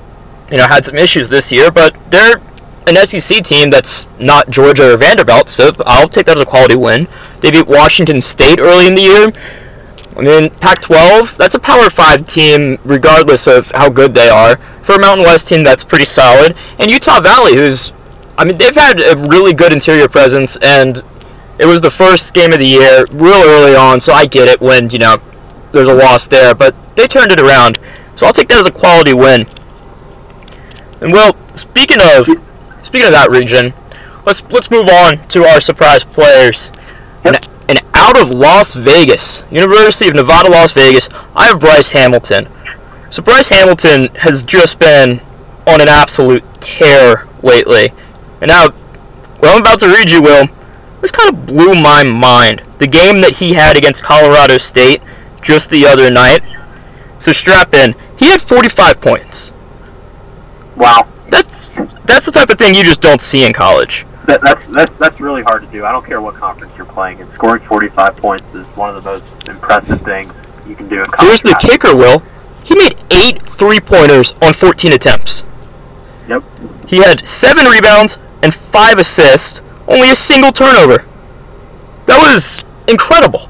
[0.51, 2.41] you know had some issues this year, but they're
[2.87, 6.77] an SEC team that's not Georgia or Vanderbilt, so I'll take that as a quality
[6.77, 7.09] win.
[7.41, 9.33] They beat Washington State early in the year.
[10.17, 14.57] I mean, Pac-12, that's a Power 5 team regardless of how good they are.
[14.83, 16.57] For a Mountain West team, that's pretty solid.
[16.79, 17.93] And Utah Valley, who's,
[18.39, 21.03] I mean, they've had a really good interior presence, and
[21.59, 24.61] it was the first game of the year real early on, so I get it
[24.61, 25.17] when, you know,
[25.73, 27.79] there's a loss there, but they turned it around.
[28.17, 29.47] So I'll take that as a quality win.
[31.01, 32.27] And well, speaking of
[32.83, 33.75] speaking of that region,
[34.25, 36.71] let's let's move on to our surprise players.
[37.25, 37.35] Yep.
[37.35, 42.49] And, and out of Las Vegas, University of Nevada, Las Vegas, I have Bryce Hamilton.
[43.11, 45.21] So Bryce Hamilton has just been
[45.67, 47.93] on an absolute tear lately.
[48.41, 48.69] And now,
[49.39, 50.49] what I'm about to read you, Will,
[51.05, 52.63] this kind of blew my mind.
[52.79, 55.03] The game that he had against Colorado State
[55.43, 56.41] just the other night.
[57.19, 57.95] So strap in.
[58.17, 59.53] He had 45 points.
[60.77, 61.07] Wow.
[61.29, 61.73] That's
[62.07, 64.07] that's the type of thing you just don't see in college.
[64.27, 65.85] That, that's that's that's really hard to do.
[65.85, 69.11] I don't care what conference you're playing, and scoring 45 points is one of the
[69.11, 70.33] most impressive things
[70.67, 71.29] you can do in college.
[71.29, 72.23] Here's the kicker, Will.
[72.65, 75.43] He made eight three-pointers on 14 attempts.
[76.29, 76.43] Yep.
[76.89, 81.05] He had seven rebounds and five assists, only a single turnover.
[82.07, 83.49] That was incredible.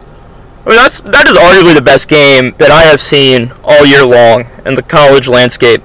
[0.64, 4.04] I mean, that's that is arguably the best game that I have seen all year
[4.04, 5.82] long in the college landscape.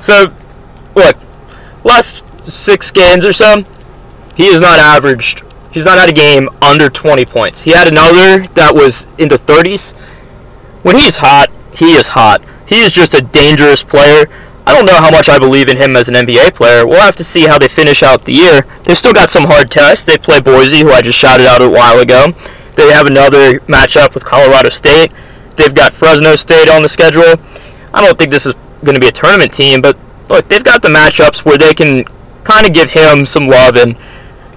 [0.00, 0.32] So,
[0.94, 1.16] look,
[1.82, 3.64] last six games or so,
[4.36, 5.42] he has not averaged.
[5.72, 7.60] He's not had a game under 20 points.
[7.60, 9.92] He had another that was in the 30s.
[10.82, 12.42] When he's hot, he is hot.
[12.66, 14.26] He is just a dangerous player.
[14.66, 16.86] I don't know how much I believe in him as an NBA player.
[16.86, 18.66] We'll have to see how they finish out the year.
[18.82, 20.04] They've still got some hard tests.
[20.04, 22.32] They play Boise, who I just shouted out a while ago.
[22.74, 25.12] They have another matchup with Colorado State.
[25.56, 27.34] They've got Fresno State on the schedule.
[27.94, 29.96] I don't think this is going to be a tournament team, but
[30.28, 32.04] look, they've got the matchups where they can
[32.44, 33.96] kind of give him some love and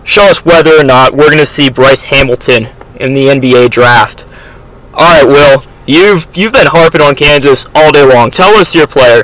[0.03, 4.25] show us whether or not we're going to see Bryce Hamilton in the NBA draft.
[4.93, 8.31] All right, Will, you've you've been harping on Kansas all day long.
[8.31, 9.23] Tell us your player.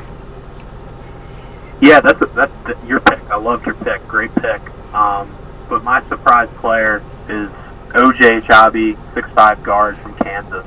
[1.82, 3.20] Yeah, that's a, that's the, your pick.
[3.30, 4.08] I love your pick.
[4.08, 4.62] Great pick.
[4.94, 5.36] Um,
[5.70, 7.50] but my surprise player is
[7.90, 10.66] OJ Agbaji, six-five guard from Kansas.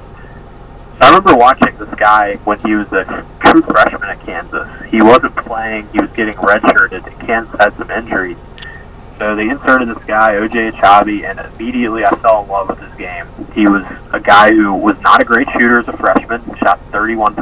[1.00, 3.04] I remember watching this guy when he was a
[3.40, 4.68] true freshman at Kansas.
[4.90, 7.04] He wasn't playing; he was getting redshirted.
[7.26, 8.36] Kansas had some injuries,
[9.18, 12.94] so they inserted this guy, OJ Agbaji, and immediately I fell in love with his
[12.94, 13.26] game.
[13.52, 17.34] He was a guy who was not a great shooter as a freshman, shot 31%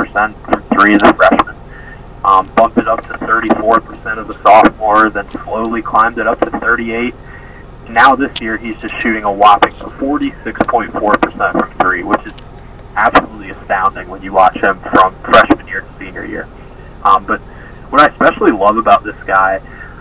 [0.44, 1.45] from three as a freshman,
[2.26, 6.50] um, bumped it up to 34% as a sophomore, then slowly climbed it up to
[6.58, 7.14] 38.
[7.88, 12.32] Now this year he's just shooting a whopping 46.4% from three, which is
[12.96, 16.48] absolutely astounding when you watch him from freshman year to senior year.
[17.04, 17.40] Um, but
[17.90, 19.60] what I especially love about this guy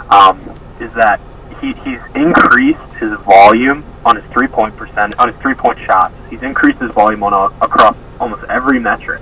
[0.09, 0.39] um,
[0.79, 1.21] is that
[1.61, 6.15] he, he's increased his volume on his three point percent on his three point shots.
[6.29, 9.21] He's increased his volume on a, across almost every metric,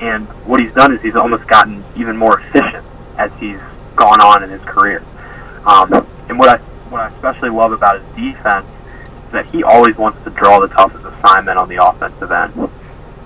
[0.00, 2.86] and what he's done is he's almost gotten even more efficient
[3.18, 3.58] as he's
[3.96, 5.04] gone on in his career.
[5.66, 5.92] Um,
[6.28, 6.58] and what I
[6.88, 8.66] what I especially love about his defense
[9.26, 12.52] is that he always wants to draw the toughest assignment on the offensive end.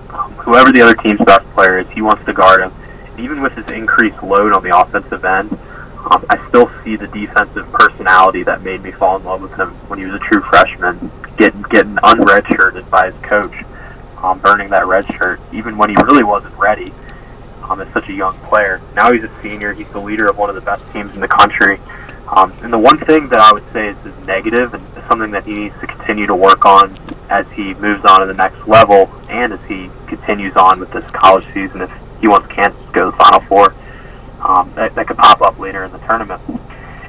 [0.09, 2.73] Um, whoever the other team's best player is, he wants to guard him.
[3.07, 5.51] And even with his increased load on the offensive end,
[6.11, 9.69] um, I still see the defensive personality that made me fall in love with him
[9.87, 13.55] when he was a true freshman, getting getting unredshirted by his coach,
[14.25, 16.91] um, burning that red shirt, even when he really wasn't ready
[17.63, 18.81] um, as such a young player.
[18.95, 19.73] Now he's a senior.
[19.73, 21.79] He's the leader of one of the best teams in the country.
[22.27, 25.43] Um, and the one thing that I would say is, is negative and something that
[25.45, 26.97] he needs to continue to work on
[27.29, 31.05] as he moves on to the next level and as he continues on with this
[31.11, 33.75] college season if he wants Kansas to go to the Final Four
[34.41, 36.41] um, that, that could pop up later in the tournament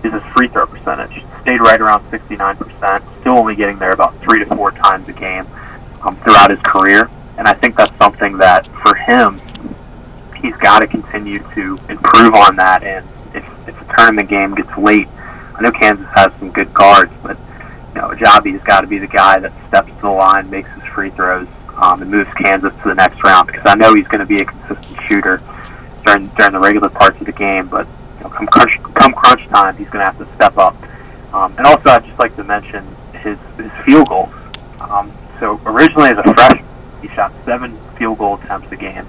[0.05, 1.25] is his free throw percentage.
[1.43, 5.47] Stayed right around 69%, still only getting there about three to four times a game
[6.07, 7.11] um, throughout his career.
[7.39, 9.41] And I think that's something that for him,
[10.41, 12.83] he's got to continue to improve on that.
[12.83, 15.09] And if, if the tournament game gets late,
[15.55, 17.37] I know Kansas has some good guards, but
[17.95, 20.85] you know, Agbaji's got to be the guy that steps to the line, makes his
[20.85, 24.21] free throws, um, and moves Kansas to the next round because I know he's going
[24.21, 25.43] to be a consistent shooter
[26.05, 27.87] during during the regular parts of the game, but
[28.19, 30.77] you know, come crunch come crunch time, he's going to have to step up.
[31.35, 34.33] Um, and also, I'd just like to mention his his field goals.
[34.81, 35.11] Um,
[35.41, 36.65] so originally, as a freshman,
[37.03, 39.07] he shot seven field goal attempts a game.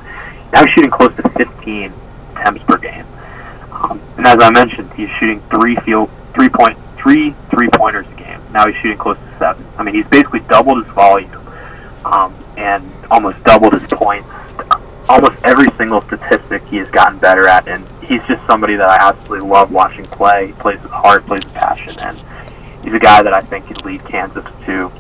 [0.54, 1.94] Now he's shooting close to 15
[2.36, 3.06] attempts per game.
[3.72, 8.16] Um, and as I mentioned, he's shooting three field three point three three pointers a
[8.16, 8.42] game.
[8.52, 9.66] Now he's shooting close to seven.
[9.78, 11.32] I mean, he's basically doubled his volume
[12.06, 14.28] um, and almost doubled his points
[15.10, 19.10] almost every single statistic he has gotten better at, and he's just somebody that I
[19.10, 20.48] absolutely love watching play.
[20.48, 22.18] He plays with heart, plays with passion, and
[22.84, 24.92] he's a guy that I think could lead Kansas to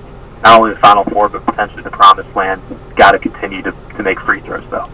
[0.43, 2.61] not only the Final Four, but potentially the Promised Land.
[2.95, 4.89] Got to continue to, to make free throws, though.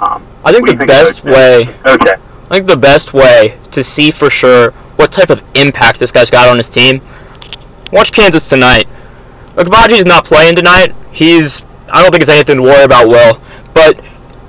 [0.00, 1.68] Um, I think the think best way.
[1.86, 2.14] Okay.
[2.50, 6.30] I think the best way to see for sure what type of impact this guy's
[6.30, 7.00] got on his team.
[7.92, 8.86] Watch Kansas tonight.
[9.56, 10.94] is not playing tonight.
[11.10, 11.62] He's.
[11.90, 13.08] I don't think it's anything to worry about.
[13.08, 13.40] Will,
[13.74, 14.00] but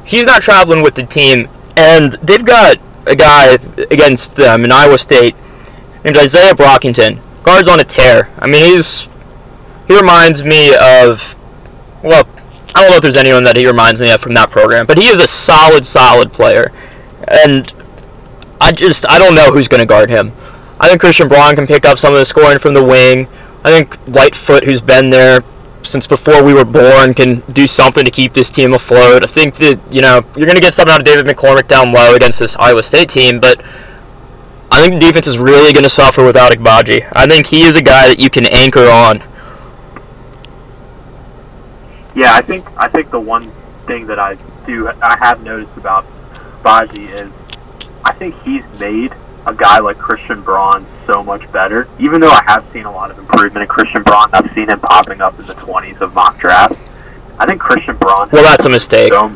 [0.05, 2.77] he's not traveling with the team, and they've got
[3.07, 3.53] a guy
[3.91, 5.35] against them in Iowa State
[6.03, 7.19] named Izaiah Brockington.
[7.43, 8.29] Guards on a tear.
[8.39, 9.08] I mean, he's
[9.89, 11.35] he reminds me of
[12.01, 12.23] well,
[12.73, 14.97] I don't know if there's anyone that he reminds me of from that program, but
[14.97, 16.71] he is a solid, solid player,
[17.27, 17.73] and
[18.61, 20.31] I just I don't know who's going to guard him.
[20.79, 23.27] I think Christian Braun can pick up some of the scoring from the wing.
[23.65, 25.43] I think Lightfoot, who's been there,
[25.83, 29.23] since before we were born can do something to keep this team afloat.
[29.23, 31.91] I think that, you know, you're going to get something out of David McCormack down
[31.91, 33.61] low against this Iowa State team, but
[34.71, 37.07] I think the defense is really going to suffer without Agbaji.
[37.13, 39.23] I think he is a guy that you can anchor on.
[42.15, 43.51] Yeah, I think I think the one
[43.85, 46.05] thing that I do I have noticed about
[46.63, 47.31] Baji is
[48.03, 49.13] I think he's made
[49.45, 51.87] a guy like Christian Braun so much better.
[51.99, 54.79] Even though I have seen a lot of improvement in Christian Braun, I've seen him
[54.79, 56.77] popping up in the 20s of mock drafts.
[57.39, 58.29] I think Christian Braun.
[58.31, 59.13] Well, that's a mistake.
[59.13, 59.35] So,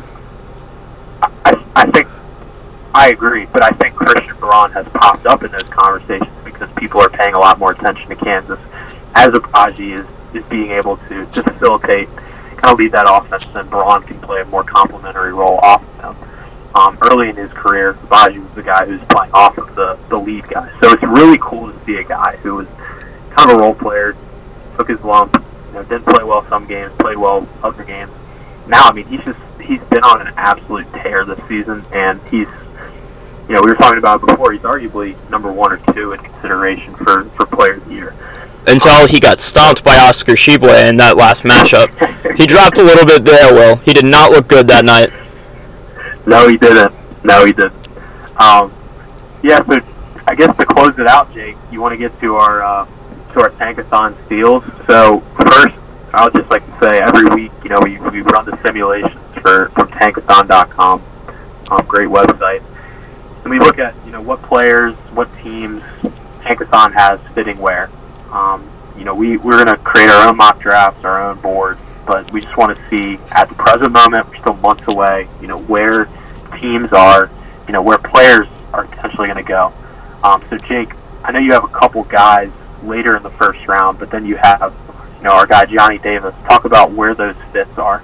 [1.22, 2.06] I, I think
[2.94, 7.00] I agree, but I think Christian Braun has popped up in those conversations because people
[7.00, 8.60] are paying a lot more attention to Kansas
[9.14, 12.08] as Agbaji is is being able to to facilitate,
[12.64, 15.96] kind of lead that offense, and Braun can play a more complementary role off of
[15.98, 16.34] them
[16.74, 19.98] um, early in his career, Baji was the guy who was playing off of the,
[20.08, 20.68] the lead guy.
[20.80, 22.66] So it's really cool to see a guy who was
[23.30, 24.16] kind of a role player,
[24.76, 25.36] took his lump,
[25.68, 28.12] you know, didn't play well some games, played well other games.
[28.66, 32.48] Now, I mean, he's just he's been on an absolute tear this season, and he's
[33.48, 34.52] you know we were talking about it before.
[34.52, 38.14] He's arguably number one or two in consideration for for player of the year.
[38.66, 41.92] Until he got stomped by Oscar Tshiebwe in that last matchup.
[42.36, 43.76] he dropped a little bit there, Will.
[43.76, 45.10] He did not look good that night.
[46.26, 46.94] No, he didn't.
[47.22, 47.74] No, he didn't.
[48.40, 48.72] Um,
[49.42, 49.80] yeah, so
[50.26, 52.86] I guess to close it out, Jake, you want to get to our uh,
[53.34, 54.64] to our Tankathon steals.
[54.86, 55.76] So first,
[56.14, 59.20] I would just like to say every week, you know, we, we run the simulations
[59.42, 61.02] for from Tankathon.com,
[61.70, 62.62] um, great website,
[63.42, 65.82] and we look at you know what players, what teams
[66.40, 67.90] Tankathon has fitting where.
[68.30, 72.30] Um, you know, we we're gonna create our own mock drafts, our own boards, but
[72.32, 75.58] we just want to see at the present moment, we're still months away, you know,
[75.62, 76.08] where
[76.60, 77.30] teams are,
[77.66, 79.72] you know, where players are potentially going to go.
[80.22, 80.92] Um, so, Jake,
[81.22, 82.50] I know you have a couple guys
[82.82, 84.74] later in the first round, but then you have,
[85.18, 86.34] you know, our guy Johnny Davis.
[86.48, 88.02] Talk about where those fits are.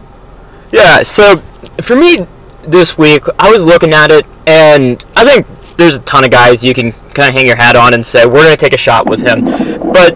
[0.72, 1.36] Yeah, so
[1.82, 2.26] for me
[2.62, 5.46] this week, I was looking at it, and I think
[5.76, 8.26] there's a ton of guys you can kind of hang your hat on and say
[8.26, 9.44] we're going to take a shot with him.
[9.92, 10.09] But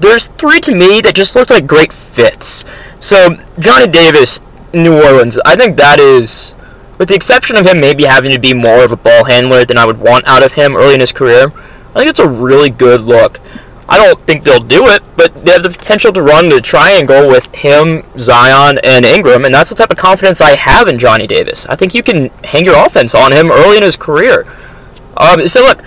[0.00, 2.64] there's three to me that just look like great fits.
[3.00, 4.40] So Johnny Davis,
[4.72, 6.54] New Orleans, I think that is,
[6.98, 9.78] with the exception of him maybe having to be more of a ball handler than
[9.78, 11.52] I would want out of him early in his career,
[11.90, 13.40] I think it's a really good look.
[13.88, 17.28] I don't think they'll do it, but they have the potential to run the triangle
[17.28, 21.26] with him, Zion, and Ingram, and that's the type of confidence I have in Johnny
[21.26, 21.66] Davis.
[21.66, 24.46] I think you can hang your offense on him early in his career.
[25.16, 25.82] Um, so look,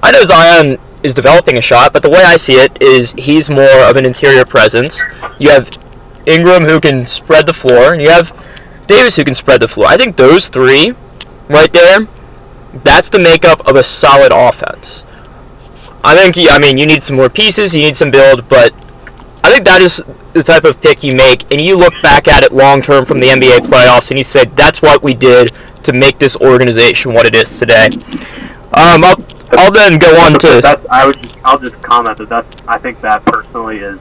[0.00, 3.48] I know Zion is developing a shot, but the way I see it is he's
[3.48, 5.02] more of an interior presence.
[5.38, 5.70] You have
[6.26, 8.36] Ingram who can spread the floor, and you have
[8.86, 9.86] Davis who can spread the floor.
[9.86, 10.94] I think those three
[11.48, 12.06] right there,
[12.84, 15.04] that's the makeup of a solid offense.
[16.02, 18.72] I think, I mean, you need some more pieces, you need some build, but
[19.42, 22.44] I think that is the type of pick you make, and you look back at
[22.44, 25.92] it long term from the NBA playoffs, and you say, that's what we did to
[25.92, 27.88] make this organization what it is today.
[28.72, 29.16] Um, I'll,
[29.52, 30.60] I'll then go on to.
[30.62, 33.98] That's, I would just, I'll just comment that that's, I think that personally is,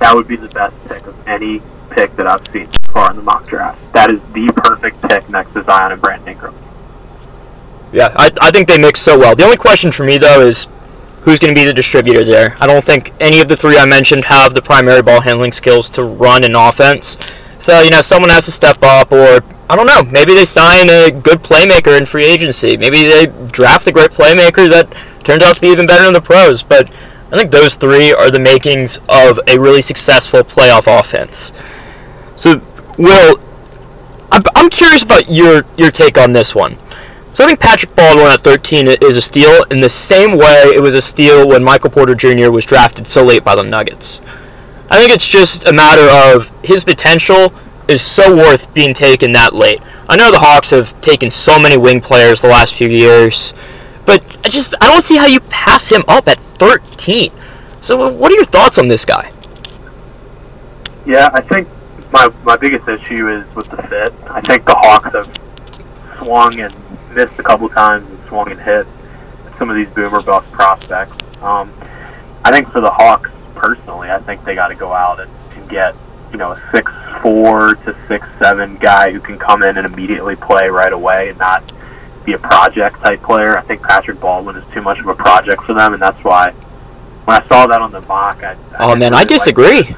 [0.00, 3.16] that would be the best pick of any pick that I've seen so far in
[3.16, 3.80] the mock draft.
[3.92, 6.54] That is the perfect pick next to Zion and Brandon Ingram.
[7.92, 9.36] Yeah, I, I think they mix so well.
[9.36, 10.66] The only question for me, though, is
[11.20, 12.56] who's going to be the distributor there.
[12.60, 15.88] I don't think any of the three I mentioned have the primary ball handling skills
[15.90, 17.16] to run an offense.
[17.58, 20.90] So, you know, someone has to step up, or I don't know, maybe they sign
[20.90, 22.76] a good playmaker in free agency.
[22.76, 24.94] Maybe they draft a great playmaker that
[25.24, 26.62] turns out to be even better in the pros.
[26.62, 26.90] But
[27.32, 31.52] I think those three are the makings of a really successful playoff offense.
[32.36, 32.60] So,
[32.98, 33.40] Will,
[34.30, 36.76] I'm curious about your, your take on this one.
[37.34, 40.80] So I think Patrick Baldwin at 13 is a steal in the same way it
[40.80, 42.50] was a steal when Michael Porter Jr.
[42.50, 44.20] was drafted so late by the Nuggets.
[44.90, 47.52] I think it's just a matter of his potential
[47.88, 49.80] is so worth being taken that late.
[50.08, 53.52] I know the Hawks have taken so many wing players the last few years,
[54.06, 57.32] but I just I don't see how you pass him up at 13.
[57.82, 59.30] So what are your thoughts on this guy?
[61.06, 61.68] Yeah, I think
[62.12, 64.14] my my biggest issue is with the fit.
[64.30, 65.28] I think the Hawks have
[66.18, 66.74] swung and
[67.14, 68.86] missed a couple times and swung and hit
[69.58, 71.14] some of these boomer bust prospects.
[71.42, 71.72] Um,
[72.44, 75.68] I think for the Hawks personally, I think they got to go out and, and
[75.68, 75.94] get
[76.34, 76.90] you know a six
[77.22, 81.38] four to six seven guy who can come in and immediately play right away and
[81.38, 81.72] not
[82.24, 83.56] be a project type player.
[83.56, 86.50] I think Patrick Baldwin is too much of a project for them, and that's why
[86.50, 89.82] when I saw that on the mock, I, I oh man, really I disagree.
[89.82, 89.96] Like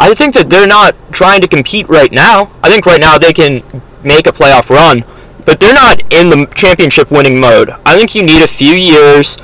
[0.00, 2.50] I think that they're not trying to compete right now.
[2.64, 3.62] I think right now they can
[4.02, 5.04] make a playoff run,
[5.46, 7.70] but they're not in the championship winning mode.
[7.86, 9.38] I think you need a few years.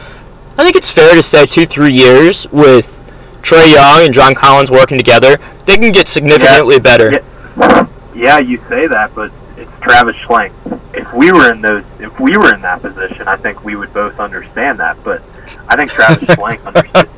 [0.58, 2.99] I think it's fair to say two, three years with
[3.42, 5.38] Trae Young and John Collins working together.
[5.66, 7.10] They can get significantly yeah, better.
[7.12, 10.52] Yeah, yeah, you say that, but it's Travis Schlenk.
[10.94, 13.92] If we were in those, if we were in that position, I think we would
[13.92, 15.02] both understand that.
[15.04, 15.22] But
[15.68, 17.10] I think Travis Schlenk understands.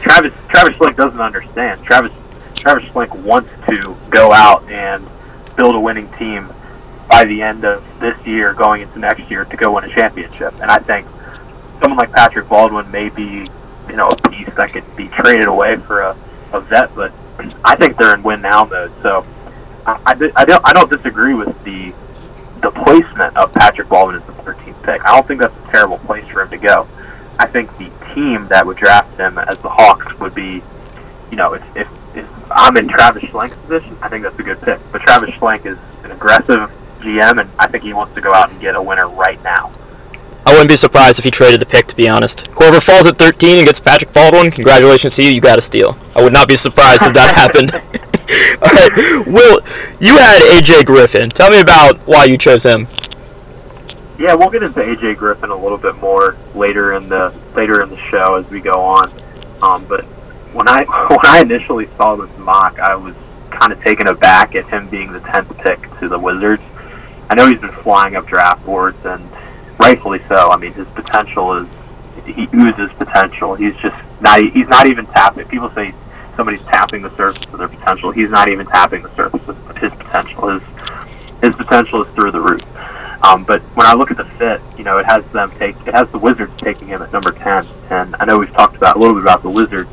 [0.00, 1.82] Travis Travis Schlenk doesn't understand.
[1.82, 2.12] Travis
[2.54, 5.06] Travis Schlenk wants to go out and
[5.56, 6.52] build a winning team
[7.10, 10.54] by the end of this year, going into next year, to go win a championship.
[10.60, 11.06] And I think
[11.80, 13.46] someone like Patrick Baldwin may be,
[13.90, 16.16] you know, a piece that could be traded away for a,
[16.52, 17.12] a vet, but
[17.64, 18.92] I think they're in win now mode.
[19.02, 19.26] So
[19.86, 21.92] I, I, I don't I don't disagree with the
[22.62, 25.04] the placement of Patrick Baldwin as the 13th pick.
[25.04, 26.86] I don't think that's a terrible place for him to go.
[27.38, 30.62] I think the team that would draft him as the Hawks would be,
[31.30, 34.60] you know, if if, if I'm in Travis Schlenk's position, I think that's a good
[34.60, 34.78] pick.
[34.92, 36.70] But Travis Schlenk is an aggressive
[37.00, 39.72] GM, and I think he wants to go out and get a winner right now.
[40.50, 42.48] I wouldn't be surprised if he traded the pick, to be honest.
[42.48, 45.96] Whoever falls at 13 and gets Patrick Baldwin, congratulations to you, you got a steal.
[46.16, 47.72] I would not be surprised if that happened.
[47.72, 49.60] All right, Will,
[50.00, 51.28] you had AJ Griffin.
[51.28, 52.88] Tell me about why you chose him.
[54.18, 57.88] Yeah, we'll get into AJ Griffin a little bit more later in the later in
[57.88, 59.12] the show as we go on.
[59.62, 60.02] Um, but
[60.52, 63.14] when I when I initially saw this mock, I was
[63.52, 66.62] kind of taken aback at him being the 10th pick to the Wizards.
[67.28, 69.22] I know he's been flying up draft boards, and
[69.80, 70.50] rightfully so.
[70.50, 71.68] I mean, his potential is
[72.26, 73.54] he oozes potential.
[73.54, 75.48] He's just not he's not even tapping.
[75.48, 75.94] People say
[76.36, 78.10] somebody's tapping the surface of their potential.
[78.10, 80.48] He's not even tapping the surface of his potential.
[80.48, 80.62] His
[81.42, 82.62] his potential is through the roof.
[83.22, 85.94] Um, but when I look at the fit, you know, it has them take it
[85.94, 88.98] has the Wizards taking him at number ten, and I know we've talked about a
[88.98, 89.90] little bit about the Wizards,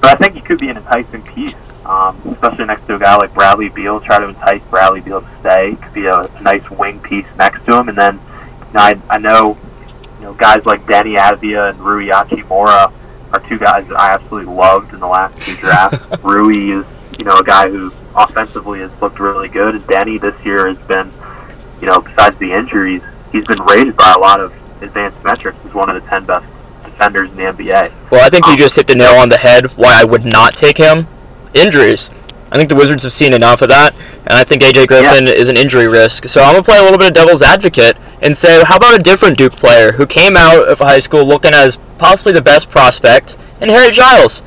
[0.00, 1.54] but I think he could be an enticing piece
[1.86, 4.00] um, especially next to a guy like Bradley Beal.
[4.00, 5.76] Try to entice Bradley Beal to stay.
[5.82, 7.88] Could be a, a nice wing piece next to him.
[7.88, 8.20] And then
[8.74, 9.56] know, I, I know
[10.18, 12.92] you know guys like Deni Avdija and Rui Hachimura
[13.32, 15.98] are two guys that I absolutely loved in the last two drafts.
[16.22, 16.86] Rui is
[17.18, 20.78] you know a guy who offensively has looked really good, and Deni this year has
[20.86, 21.10] been
[21.80, 23.02] you know besides the injuries
[23.34, 26.46] he's been rated by a lot of advanced metrics as one of the 10 best
[26.84, 27.92] defenders in the NBA.
[28.10, 30.24] Well, I think you Um, just hit the nail on the head why I would
[30.24, 31.08] not take him.
[31.52, 32.10] Injuries.
[32.52, 33.94] I think the Wizards have seen enough of that,
[34.26, 36.28] and I think AJ Griffin is an injury risk.
[36.28, 38.98] So I'm going to play a little bit of devil's advocate and say, how about
[38.98, 42.68] a different Duke player who came out of high school looking as possibly the best
[42.70, 44.42] prospect, and Harry Giles.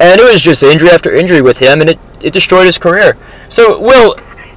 [0.00, 3.16] And it was just injury after injury with him, and it, it destroyed his career.
[3.48, 4.16] So, Will,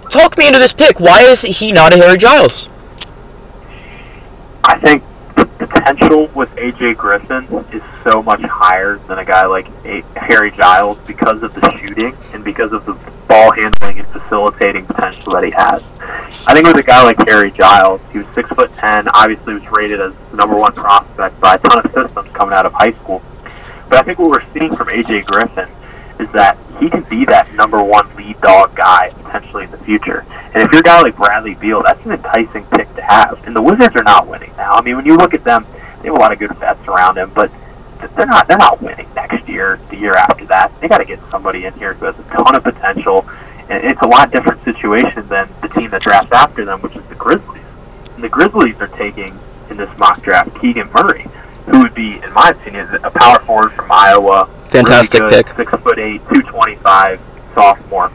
[0.09, 0.99] talk me into this pick.
[0.99, 2.67] Why is he not a Harry Giles?
[4.63, 5.03] I think
[5.69, 10.97] potential with AJ Griffin is so much higher than a guy like a- Harry Giles
[11.05, 12.93] because of the shooting and because of the
[13.27, 15.81] ball handling and facilitating potential that he has.
[16.47, 19.67] I think with a guy like Harry Giles, he was six foot ten, obviously was
[19.71, 22.93] rated as the number one prospect by a ton of systems coming out of high
[22.93, 23.21] school.
[23.89, 25.69] But I think what we're seeing from AJ Griffin
[26.19, 30.25] is that he can be that number one lead dog guy potentially in the future.
[30.53, 33.43] And if you're a guy like Bradley Beal, that's an enticing pick to have.
[33.45, 34.73] And the Wizards are not winning now.
[34.73, 35.65] I mean, when you look at them,
[36.01, 37.51] they have a lot of good vets around him, but
[38.15, 40.71] they're not they're not winning next year, the year after that.
[40.79, 43.27] They got to get somebody in here who has a ton of potential.
[43.69, 47.05] And it's a lot different situation than the team that drafts after them, which is
[47.09, 47.63] the Grizzlies.
[48.15, 49.37] And the Grizzlies are taking
[49.69, 51.27] in this mock draft Keegan Murray,
[51.67, 54.49] who would be, in my opinion, a power forward from Iowa.
[54.69, 55.55] Fantastic really good, pick.
[55.55, 57.19] Six foot eight, two twenty five,
[57.53, 58.11] sophomore.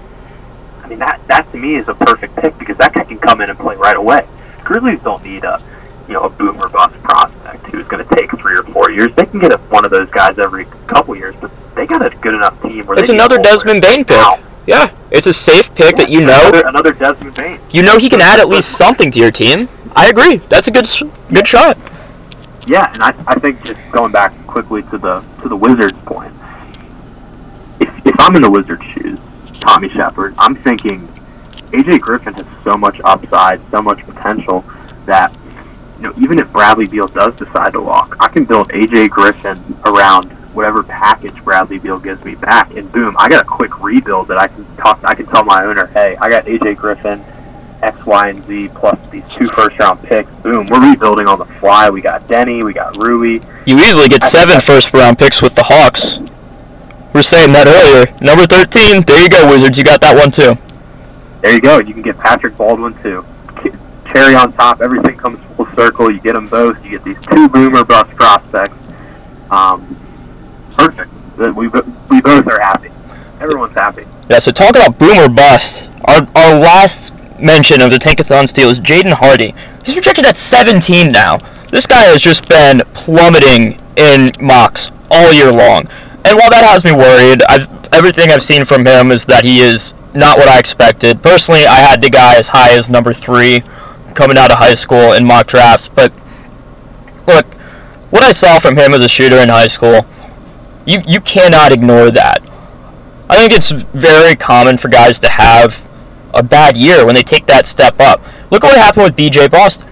[0.83, 3.41] I mean that that to me is a perfect pick because that guy can come
[3.41, 4.27] in and play right away.
[4.65, 5.63] Grizzlies don't need a
[6.09, 9.15] you know a boomer bust prospect who's going to take three or four years.
[9.17, 12.15] They can get a, one of those guys every couple years, but they got a
[12.17, 14.21] good enough team where It's another Desmond Bane pick.
[14.67, 17.61] Yeah, it's a safe pick that you know another, another Desmond Bane.
[17.73, 19.69] You know he can add at least something to your team.
[19.97, 20.37] I agree.
[20.49, 21.77] That's a good sh- good shot.
[22.67, 26.33] Yeah, and I, I think just going back quickly to the to the Wizards point,
[27.81, 29.19] if if I'm in the Wizards' shoes,
[29.61, 31.09] Tommy Sheppard, I'm thinking
[31.73, 34.65] AJ Griffin has so much upside, so much potential
[35.07, 35.35] that
[35.97, 39.59] you know even if Bradley Beal does decide to walk, I can build AJ Griffin
[39.85, 44.29] around whatever package Bradley Beal gives me back, and boom, I got a quick rebuild
[44.29, 45.01] that I can talk.
[45.03, 47.25] I can tell my owner, hey, I got AJ Griffin.
[47.83, 50.31] X, Y, and Z plus these two first round picks.
[50.43, 51.91] Boom, we're rebuilding on the fly.
[51.91, 53.41] We got Deni, we got Rui.
[53.67, 56.19] You easily get I seven first round picks with the Hawks.
[57.13, 58.07] We are saying that earlier.
[58.21, 59.03] Number 13.
[59.03, 59.77] There you go, Wizards.
[59.77, 60.57] You got that one too.
[61.43, 61.79] There you go.
[61.79, 63.25] You can get Patrick Baldwin too.
[64.13, 64.81] Cherry on top.
[64.81, 66.11] Everything comes full circle.
[66.11, 66.83] You get them both.
[66.85, 68.77] You get these two boomer bust prospects.
[69.51, 69.97] Um,
[70.77, 71.11] perfect.
[71.37, 72.91] We we both are happy.
[73.41, 74.07] Everyone's happy.
[74.31, 74.39] Yeah.
[74.39, 75.91] So talk about boomer bust.
[76.05, 77.13] Our our last
[77.43, 79.55] mention of the Tankathon steal is Jaden Hardy.
[79.85, 81.39] He's projected at 17 now.
[81.69, 85.87] This guy has just been plummeting in mocks all year long.
[86.25, 89.61] And while that has me worried, I've, everything I've seen from him is that he
[89.61, 91.23] is not what I expected.
[91.23, 93.63] Personally, I had the guy as high as number three
[94.15, 95.89] coming out of high school in mock drafts.
[95.89, 96.13] But
[97.27, 97.47] look,
[98.11, 100.07] what I saw from him as a shooter in high school,
[100.87, 102.43] you you cannot ignore that.
[103.31, 105.81] I think it's very common for guys to have
[106.35, 108.21] a bad year when they take that step up.
[108.51, 109.89] Look at what happened with BJ Boston.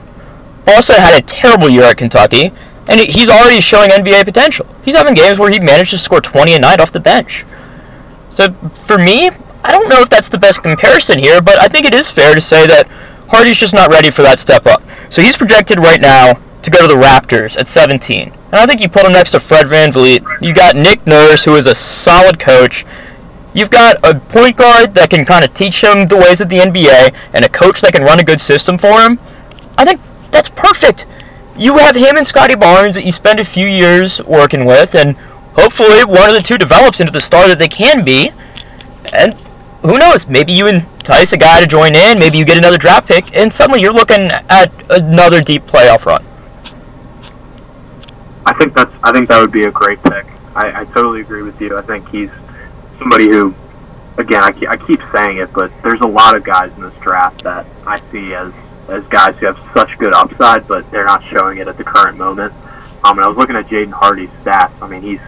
[0.64, 2.53] Boston had a terrible year at Kentucky,
[2.88, 4.66] and he's already showing NBA potential.
[4.84, 7.45] He's having games where he managed to score 20 a night off the bench.
[8.30, 9.30] So for me,
[9.64, 12.34] I don't know if that's the best comparison here, but I think it is fair
[12.34, 12.86] to say that
[13.28, 14.82] Hardy's just not ready for that step up.
[15.09, 18.32] So he's projected right now to go to the Raptors at 17.
[18.53, 20.43] And I think you put him next to Fred VanVleet.
[20.43, 22.84] You got Nick Nurse, who is a solid coach.
[23.53, 26.59] You've got a point guard that can kind of teach him the ways of the
[26.59, 29.19] NBA, and a coach that can run a good system for him.
[29.77, 31.07] I think that's perfect.
[31.57, 35.17] You have him and Scottie Barnes that you spend a few years working with, and
[35.55, 38.31] hopefully one of the two develops into the star that they can be.
[39.13, 39.35] And
[39.83, 40.29] who knows?
[40.29, 42.19] Maybe you entice a guy to join in.
[42.19, 46.25] Maybe you get another draft pick, and suddenly you're looking at another deep playoff run.
[48.47, 48.93] I think that's.
[49.03, 50.27] I think that would be a great pick.
[50.55, 51.77] I, I totally agree with you.
[51.77, 52.31] I think he's
[53.01, 53.53] somebody who,
[54.17, 57.43] again, I, I keep saying it, but there's a lot of guys in this draft
[57.43, 58.53] that I see as
[58.89, 62.19] as guys who have such good upside, but they're not showing it at the current
[62.19, 62.53] moment.
[63.05, 64.73] Um, and I was looking at Jaden Hardy's stats.
[64.83, 65.21] I mean, he's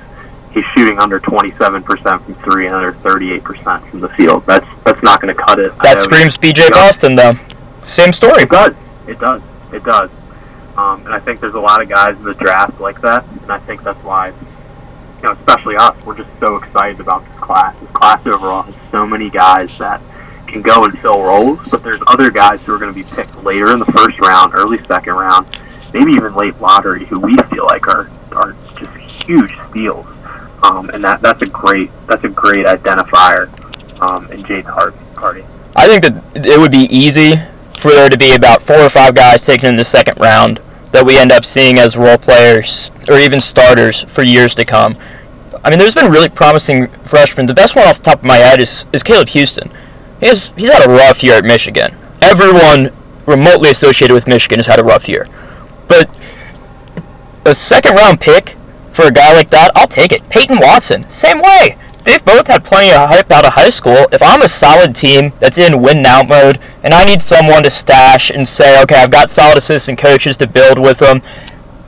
[0.53, 4.45] he's shooting under 27% from three and under 38% from the field.
[4.47, 5.73] That's that's not going to cut it.
[5.83, 7.35] That screams BJ Boston, though.
[7.87, 8.43] Same story.
[8.43, 8.75] It does.
[9.07, 9.43] It does.
[9.73, 10.11] It does.
[10.77, 13.53] Um, and I think there's a lot of guys in the draft like that, and
[13.53, 14.33] I think that's why,
[15.23, 17.77] you know, especially us, we're just so excited about this class.
[17.81, 20.01] This class overall has so many guys that
[20.49, 23.43] can go and fill roles, but there's other guys who are going to be picked
[23.45, 25.47] later in the first round, early second round,
[25.95, 30.07] maybe even late lottery, who we feel like are are just huge steals.
[30.63, 33.49] Um, and that that's a great that's a great identifier
[34.01, 35.45] um, in Jaden Hart- Hardy.
[35.77, 37.35] I think that it would be easy
[37.79, 40.61] for there to be about four or five guys taken in the second round
[40.91, 44.97] that we end up seeing as role players or even starters for years to come.
[45.65, 47.47] I mean, there's been really promising freshmen.
[47.47, 49.71] The best one off the top of my head is, is Caleb Houstan.
[50.21, 51.95] He has, he's had a rough year at Michigan.
[52.21, 52.93] Everyone
[53.27, 55.29] remotely associated with Michigan has had a rough year.
[55.89, 56.09] But
[57.45, 58.57] a second round pick
[58.93, 60.29] for a guy like that, I'll take it.
[60.29, 61.77] Peyton Watson, same way.
[62.05, 64.09] They've both had plenty of hype out of high school.
[64.11, 67.71] If I'm a solid team that's in win now mode and I need someone to
[67.71, 71.23] stash and say, okay, I've got solid assistant coaches to build with them,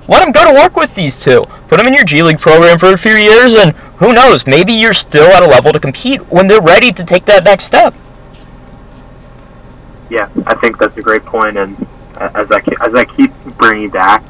[0.09, 1.45] let them go to work with these two.
[1.69, 4.73] Put them in your G League program for a few years, and who knows, maybe
[4.73, 7.95] you're still at a level to compete when they're ready to take that next step.
[10.11, 11.75] Yeah, I think that's a great point, and
[12.17, 14.23] as I as I keep bringing back,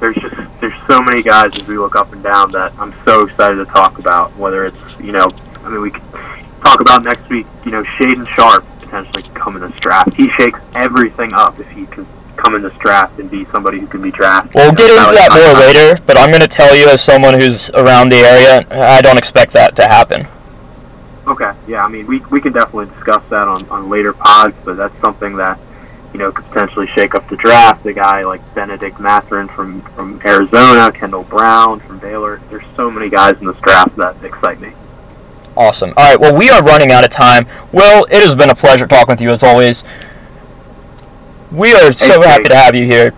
[0.00, 3.26] there's just there's so many guys as we look up and down that I'm so
[3.26, 4.36] excited to talk about.
[4.36, 5.30] Whether it's you know,
[5.62, 6.02] I mean, we can
[6.64, 7.46] talk about next week.
[7.64, 10.14] You know, Shaedon Sharpe potentially coming in this draft.
[10.14, 12.06] He shakes everything up if he can
[12.48, 14.54] come in this draft and be somebody who can be drafted.
[14.54, 17.68] We'll get into that more later, but I'm going to tell you as someone who's
[17.70, 20.26] around the area, I don't expect that to happen.
[21.26, 24.78] Okay, yeah, I mean, we, we can definitely discuss that on, on later pods, but
[24.78, 25.58] that's something that
[26.14, 27.84] you know, could potentially shake up the draft.
[27.84, 32.40] A guy like Bennedict Mathurin from, from Arizona, Kendall Brown from Baylor.
[32.48, 34.72] There's so many guys in this draft that excite me.
[35.54, 35.92] Awesome.
[35.98, 37.46] All right, well, we are running out of time.
[37.72, 39.84] Will, it has been a pleasure talking with you as always.
[41.50, 43.14] We are so happy to have you here.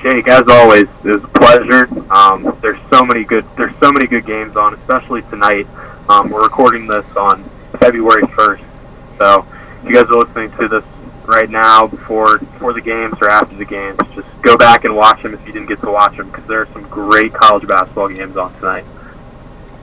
[0.00, 1.88] Jake, as always, it was a pleasure.
[2.12, 5.66] Um, there's so many good there's so many good games on, especially tonight.
[6.08, 7.48] Um, we're recording this on
[7.80, 8.64] February 1st,
[9.18, 9.46] so
[9.82, 10.84] if you guys are listening to this
[11.26, 13.98] right now before before the games or after the games.
[14.14, 16.60] Just go back and watch them if you didn't get to watch them because there
[16.60, 18.84] are some great college basketball games on tonight.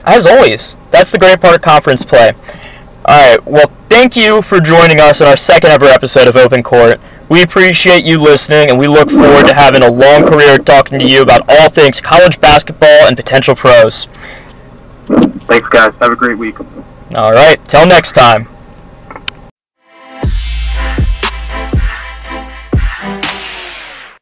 [0.04, 2.32] As always, that's the great part of conference play.
[3.04, 6.62] All right, well, thank you for joining us in our second ever episode of Open
[6.62, 7.00] Court.
[7.28, 11.06] We appreciate you listening, and we look forward to having a long career talking to
[11.06, 14.06] you about all things college basketball and potential pros.
[15.06, 15.94] Thanks, guys.
[16.00, 16.58] Have a great week.
[17.14, 18.48] All right, till next time.